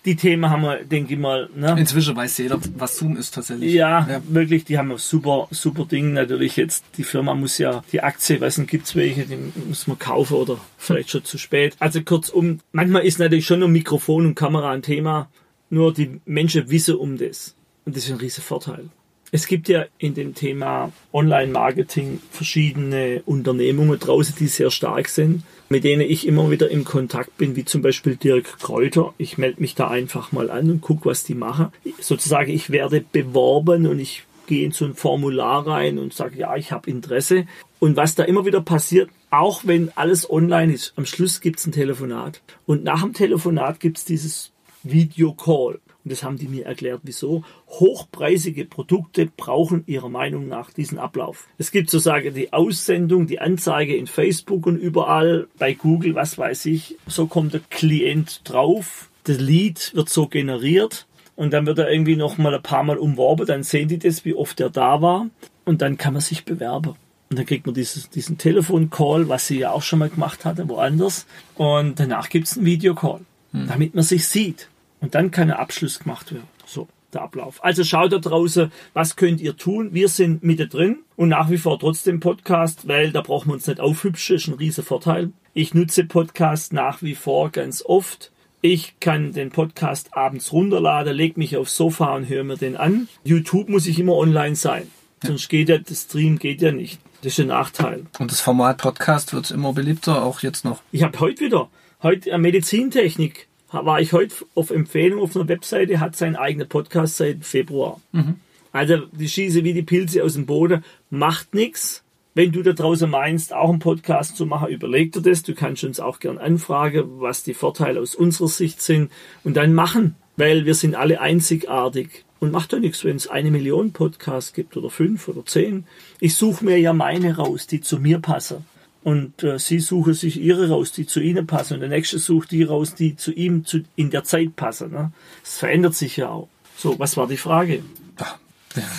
die 0.06 0.16
Themen 0.16 0.50
haben 0.50 0.64
wir, 0.64 0.84
denke 0.84 1.14
ich 1.14 1.20
mal. 1.20 1.50
Ne? 1.56 1.76
Inzwischen 1.78 2.16
weiß 2.16 2.40
jeder, 2.40 2.60
was 2.76 2.98
Zoom 2.98 3.18
ist 3.18 3.34
tatsächlich. 3.36 3.74
Ja, 3.74 4.08
ja, 4.10 4.22
wirklich, 4.28 4.66
die 4.66 4.78
haben 4.78 4.92
ein 4.92 4.98
super, 4.98 5.48
super 5.52 5.86
Ding. 5.86 6.14
Natürlich 6.14 6.56
jetzt, 6.56 6.84
die 6.98 7.04
Firma 7.04 7.36
muss 7.36 7.58
ja 7.58 7.84
die 7.92 8.02
Aktie, 8.02 8.42
weiß 8.42 8.58
nicht, 8.58 8.72
gibt's 8.72 8.96
welche, 8.96 9.26
die 9.26 9.38
muss 9.68 9.88
man 9.88 10.00
kaufen 10.00 10.38
oder 10.38 10.58
vielleicht 10.78 11.12
schon 11.12 11.24
zu 11.24 11.38
spät. 11.38 11.76
Also 11.80 12.02
kurzum, 12.02 12.60
manchmal 12.72 13.04
ist 13.04 13.20
natürlich 13.20 13.46
schon 13.46 13.60
nur 13.60 13.70
Mikrofon 13.70 14.26
und 14.26 14.36
Kamera 14.36 14.72
ein 14.72 14.82
Thema. 14.82 15.30
Nur 15.72 15.94
die 15.94 16.20
Menschen 16.26 16.70
wissen 16.70 16.96
um 16.96 17.18
das. 17.18 17.56
Und 17.86 17.96
das 17.96 18.04
ist 18.04 18.12
ein 18.12 18.18
riesen 18.18 18.44
Vorteil. 18.44 18.90
Es 19.32 19.48
gibt 19.48 19.70
ja 19.70 19.86
in 19.98 20.14
dem 20.14 20.36
Thema 20.36 20.92
Online-Marketing 21.14 22.22
verschiedene 22.30 23.24
Unternehmungen 23.26 23.98
draußen, 23.98 24.36
die 24.38 24.48
sehr 24.48 24.70
stark 24.70 25.08
sind, 25.08 25.44
mit 25.70 25.86
denen 25.86 26.02
ich 26.02 26.28
immer 26.28 26.52
wieder 26.52 26.70
im 26.70 26.84
Kontakt 26.84 27.38
bin, 27.38 27.56
wie 27.56 27.64
zum 27.64 27.82
Beispiel 27.82 28.18
Dirk 28.18 28.60
Kräuter. 28.60 29.14
Ich 29.18 29.38
melde 29.38 29.62
mich 29.62 29.74
da 29.74 29.88
einfach 29.88 30.34
mal 30.34 30.52
an 30.52 30.70
und 30.70 30.82
gucke, 30.82 31.06
was 31.06 31.24
die 31.24 31.36
machen. 31.36 31.68
Sozusagen, 32.02 32.52
ich 32.52 32.72
werde 32.72 33.06
beworben 33.10 33.88
und 33.88 34.00
ich 34.00 34.24
gehe 34.48 34.66
in 34.66 34.74
so 34.74 34.84
ein 34.84 34.96
Formular 34.96 35.66
rein 35.66 35.98
und 35.98 36.14
sage, 36.14 36.38
ja, 36.38 36.58
ich 36.58 36.74
habe 36.74 36.90
Interesse. 36.90 37.48
Und 37.80 37.96
was 37.96 38.16
da 38.16 38.26
immer 38.26 38.46
wieder 38.46 38.60
passiert, 38.60 39.10
auch 39.30 39.62
wenn 39.64 39.90
alles 39.96 40.30
online 40.30 40.74
ist, 40.74 40.92
am 40.98 41.06
Schluss 41.06 41.40
gibt 41.40 41.60
es 41.60 41.66
ein 41.66 41.72
Telefonat. 41.72 42.42
Und 42.66 42.84
nach 42.84 43.02
dem 43.02 43.14
Telefonat 43.14 43.80
gibt 43.80 43.98
es 43.98 44.04
dieses 44.04 44.52
Video-Call. 44.84 45.80
Und 46.04 46.12
das 46.12 46.24
haben 46.24 46.38
die 46.38 46.48
mir 46.48 46.66
erklärt, 46.66 47.02
wieso. 47.04 47.44
Hochpreisige 47.68 48.66
Produkte 48.66 49.28
brauchen 49.38 49.84
ihrer 49.86 50.10
Meinung 50.10 50.48
nach 50.48 50.72
diesen 50.72 50.98
Ablauf. 50.98 51.48
Es 51.58 51.72
gibt 51.72 51.90
sozusagen 51.90 52.34
die 52.34 52.54
Aussendung, 52.54 53.28
die 53.28 53.40
Anzeige 53.40 53.96
in 53.96 54.08
Facebook 54.08 54.66
und 54.66 54.78
überall, 54.78 55.48
bei 55.60 55.74
Google, 55.74 56.16
was 56.16 56.38
weiß 56.38 56.66
ich. 56.66 56.98
So 57.06 57.28
kommt 57.28 57.54
der 57.54 57.62
Klient 57.70 58.42
drauf. 58.46 59.10
Das 59.26 59.40
Lead 59.40 59.92
wird 59.94 60.10
so 60.10 60.28
generiert. 60.28 61.06
Und 61.36 61.54
dann 61.54 61.66
wird 61.66 61.80
er 61.80 61.92
irgendwie 61.92 62.16
noch 62.16 62.38
mal 62.38 62.54
ein 62.54 62.64
paar 62.64 62.84
Mal 62.84 62.98
umworben. 62.98 63.46
Dann 63.46 63.64
sehen 63.64 63.88
die 63.88 64.00
das, 64.00 64.26
wie 64.26 64.34
oft 64.34 64.60
er 64.60 64.70
da 64.70 65.02
war. 65.02 65.28
Und 65.66 65.82
dann 65.82 65.98
kann 65.98 66.14
man 66.14 66.22
sich 66.22 66.46
bewerben. 66.46 66.96
Und 67.30 67.38
dann 67.38 67.46
kriegt 67.46 67.66
man 67.66 67.76
dieses, 67.76 68.10
diesen 68.10 68.38
Telefoncall, 68.38 69.30
was 69.30 69.48
sie 69.48 69.60
ja 69.60 69.72
auch 69.72 69.84
schon 69.84 70.00
mal 70.00 70.10
gemacht 70.10 70.46
hatte, 70.46 70.68
woanders. 70.68 71.28
Und 71.56 72.00
danach 72.00 72.28
gibt 72.30 72.48
es 72.48 72.58
einen 72.58 72.66
Videocall, 72.66 73.22
hm. 73.54 73.68
damit 73.68 73.96
man 73.96 74.04
sich 74.04 74.28
sieht. 74.28 74.68
Und 75.02 75.16
dann 75.16 75.32
kann 75.32 75.52
ein 75.52 75.58
Abschluss 75.58 76.00
gemacht 76.00 76.32
werden. 76.32 76.48
So, 76.66 76.88
der 77.14 77.24
Ablauf. 77.24 77.64
Also 77.64 77.84
schaut 77.84 78.14
da 78.14 78.20
draußen, 78.20 78.72
was 78.94 79.16
könnt 79.16 79.42
ihr 79.42 79.58
tun? 79.58 79.94
Wir 79.94 80.08
sind 80.08 80.44
mitte 80.44 80.68
drin 80.68 81.00
und 81.16 81.30
nach 81.30 81.50
wie 81.50 81.58
vor 81.58 81.80
trotzdem 81.80 82.20
Podcast, 82.20 82.88
weil 82.88 83.12
da 83.12 83.22
brauchen 83.22 83.50
wir 83.50 83.56
uns 83.56 83.68
nicht 83.68 83.80
aufhübschen, 83.80 84.36
ist 84.36 84.48
ein 84.48 84.54
riesen 84.54 84.84
Vorteil. 84.84 85.32
Ich 85.54 85.74
nutze 85.74 86.06
Podcast 86.06 86.72
nach 86.72 87.02
wie 87.02 87.16
vor 87.16 87.50
ganz 87.50 87.84
oft. 87.84 88.32
Ich 88.62 89.00
kann 89.00 89.34
den 89.34 89.50
Podcast 89.50 90.16
abends 90.16 90.54
runterladen, 90.54 91.16
leg 91.16 91.36
mich 91.36 91.58
aufs 91.58 91.76
Sofa 91.76 92.16
und 92.16 92.30
höre 92.30 92.44
mir 92.44 92.58
den 92.58 92.78
an. 92.78 93.10
YouTube 93.24 93.70
muss 93.70 93.88
ich 93.88 94.00
immer 94.00 94.16
online 94.16 94.56
sein. 94.56 94.88
Sonst 95.24 95.50
geht 95.50 95.70
ja, 95.70 95.80
das 95.80 96.04
Stream 96.04 96.38
geht 96.38 96.62
ja 96.62 96.72
nicht. 96.72 97.00
Das 97.24 97.34
ist 97.34 97.40
ein 97.40 97.48
Nachteil. 97.48 98.06
Und 98.20 98.32
das 98.32 98.40
Format 98.40 98.78
Podcast 98.78 99.34
wird 99.34 99.52
immer 99.52 99.74
beliebter, 99.74 100.24
auch 100.24 100.42
jetzt 100.42 100.64
noch. 100.64 100.82
Ich 100.92 101.04
habe 101.04 101.20
heute 101.20 101.44
wieder, 101.44 101.70
heute 102.02 102.36
Medizintechnik 102.38 103.48
war 103.72 104.02
ich 104.02 104.14
heute 104.14 104.36
auf 104.56 104.70
Empfehlung 104.70 105.22
auf 105.22 105.36
einer 105.36 105.48
Webseite, 105.48 106.00
hat 106.00 106.16
seinen 106.16 106.36
eigenen 106.36 106.68
Podcast 106.68 107.18
seit 107.18 107.46
Februar. 107.46 108.00
Mhm. 108.12 108.36
Also 108.72 108.98
die 109.12 109.30
schieße 109.30 109.64
wie 109.64 109.74
die 109.74 109.82
Pilze 109.82 110.24
aus 110.24 110.34
dem 110.34 110.46
Boden, 110.46 110.84
macht 111.10 111.54
nichts. 111.54 112.04
Wenn 112.34 112.54
du 112.54 112.64
da 112.64 112.72
draußen 112.72 113.10
meinst, 113.10 113.54
auch 113.54 113.70
einen 113.70 113.80
Podcast 113.80 114.38
zu 114.38 114.46
machen, 114.46 114.70
überleg 114.70 115.12
dir 115.12 115.22
das. 115.22 115.44
Du 115.44 115.54
kannst 115.54 115.84
uns 115.84 116.00
auch 116.00 116.20
gern 116.20 116.38
anfragen, 116.38 117.20
was 117.20 117.44
die 117.44 117.54
Vorteile 117.54 118.00
aus 118.00 118.16
unserer 118.16 118.48
Sicht 118.48 118.82
sind 118.82 119.12
und 119.44 119.58
dann 119.58 119.74
machen, 119.74 120.16
weil 120.38 120.66
wir 120.66 120.76
sind 120.76 120.96
alle 120.96 121.20
einzigartig. 121.20 122.24
Und 122.40 122.52
macht 122.52 122.74
doch 122.74 122.80
nichts, 122.80 123.04
wenn 123.04 123.18
es 123.18 123.28
eine 123.28 123.52
Million 123.52 123.92
Podcasts 123.92 124.54
gibt 124.54 124.76
oder 124.76 124.90
fünf 124.90 125.28
oder 125.28 125.46
zehn. 125.46 125.86
Ich 126.20 126.34
suche 126.34 126.66
mir 126.66 126.80
ja 126.80 126.92
meine 126.92 127.36
raus, 127.36 127.68
die 127.68 127.82
zu 127.82 128.00
mir 128.00 128.18
passen. 128.18 128.66
Und 129.04 129.44
äh, 129.44 129.58
sie 129.58 129.80
suchen 129.80 130.14
sich 130.14 130.40
ihre 130.40 130.70
raus, 130.70 130.92
die 130.92 131.06
zu 131.06 131.20
ihnen 131.20 131.48
passen. 131.48 131.76
Und 131.76 131.80
der 131.80 131.90
nächste 131.90 132.20
sucht 132.20 132.52
die 132.52 132.64
raus, 132.64 132.94
die 132.94 133.16
zu 133.16 133.32
ihm 133.32 133.66
zu, 133.66 133.82
in 133.96 134.12
der 134.12 134.24
Zeit 134.24 134.56
passen. 134.56 134.92
Ne? 134.92 135.12
Das 135.44 135.58
verändert 135.58 135.96
sich 135.96 136.18
ja 136.18 136.30
auch. 136.30 136.50
So, 136.78 137.00
was 137.00 137.18
war 137.18 137.28
die 137.28 137.38
Frage? 137.38 137.82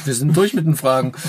Wir 0.04 0.14
sind 0.14 0.36
durch 0.36 0.54
mit 0.54 0.66
den 0.66 0.76
Fragen. 0.76 1.12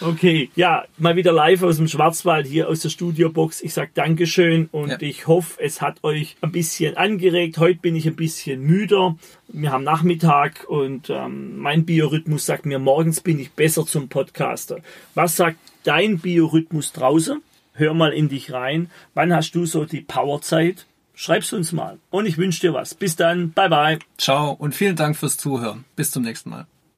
Okay, 0.00 0.50
ja, 0.56 0.84
mal 0.98 1.16
wieder 1.16 1.32
live 1.32 1.62
aus 1.62 1.78
dem 1.78 1.88
Schwarzwald 1.88 2.46
hier 2.46 2.68
aus 2.68 2.80
der 2.80 2.90
Studiobox. 2.90 3.62
Ich 3.62 3.72
sag 3.72 3.94
Dankeschön 3.94 4.68
und 4.70 4.90
ja. 4.90 5.00
ich 5.00 5.26
hoffe, 5.26 5.58
es 5.62 5.80
hat 5.80 6.04
euch 6.04 6.36
ein 6.42 6.52
bisschen 6.52 6.98
angeregt. 6.98 7.56
Heute 7.56 7.80
bin 7.80 7.96
ich 7.96 8.06
ein 8.06 8.14
bisschen 8.14 8.60
müder. 8.60 9.16
Wir 9.48 9.72
haben 9.72 9.84
Nachmittag 9.84 10.66
und 10.68 11.08
ähm, 11.08 11.58
mein 11.58 11.86
Biorhythmus 11.86 12.44
sagt 12.44 12.66
mir, 12.66 12.78
morgens 12.78 13.22
bin 13.22 13.38
ich 13.38 13.52
besser 13.52 13.86
zum 13.86 14.08
Podcaster. 14.08 14.80
Was 15.14 15.36
sagt 15.36 15.56
dein 15.84 16.18
Biorhythmus 16.18 16.92
draußen? 16.92 17.40
Hör 17.76 17.94
mal 17.94 18.12
in 18.12 18.28
dich 18.28 18.52
rein. 18.52 18.90
Wann 19.14 19.32
hast 19.32 19.54
du 19.54 19.66
so 19.66 19.84
die 19.84 20.00
Powerzeit? 20.00 20.86
Schreib's 21.14 21.52
uns 21.52 21.72
mal. 21.72 21.98
Und 22.10 22.26
ich 22.26 22.36
wünsche 22.36 22.60
dir 22.60 22.74
was. 22.74 22.94
Bis 22.94 23.16
dann. 23.16 23.52
Bye 23.52 23.70
bye. 23.70 23.98
Ciao 24.18 24.52
und 24.52 24.74
vielen 24.74 24.96
Dank 24.96 25.16
fürs 25.16 25.38
Zuhören. 25.38 25.84
Bis 25.96 26.10
zum 26.10 26.22
nächsten 26.22 26.50
Mal. 26.50 26.66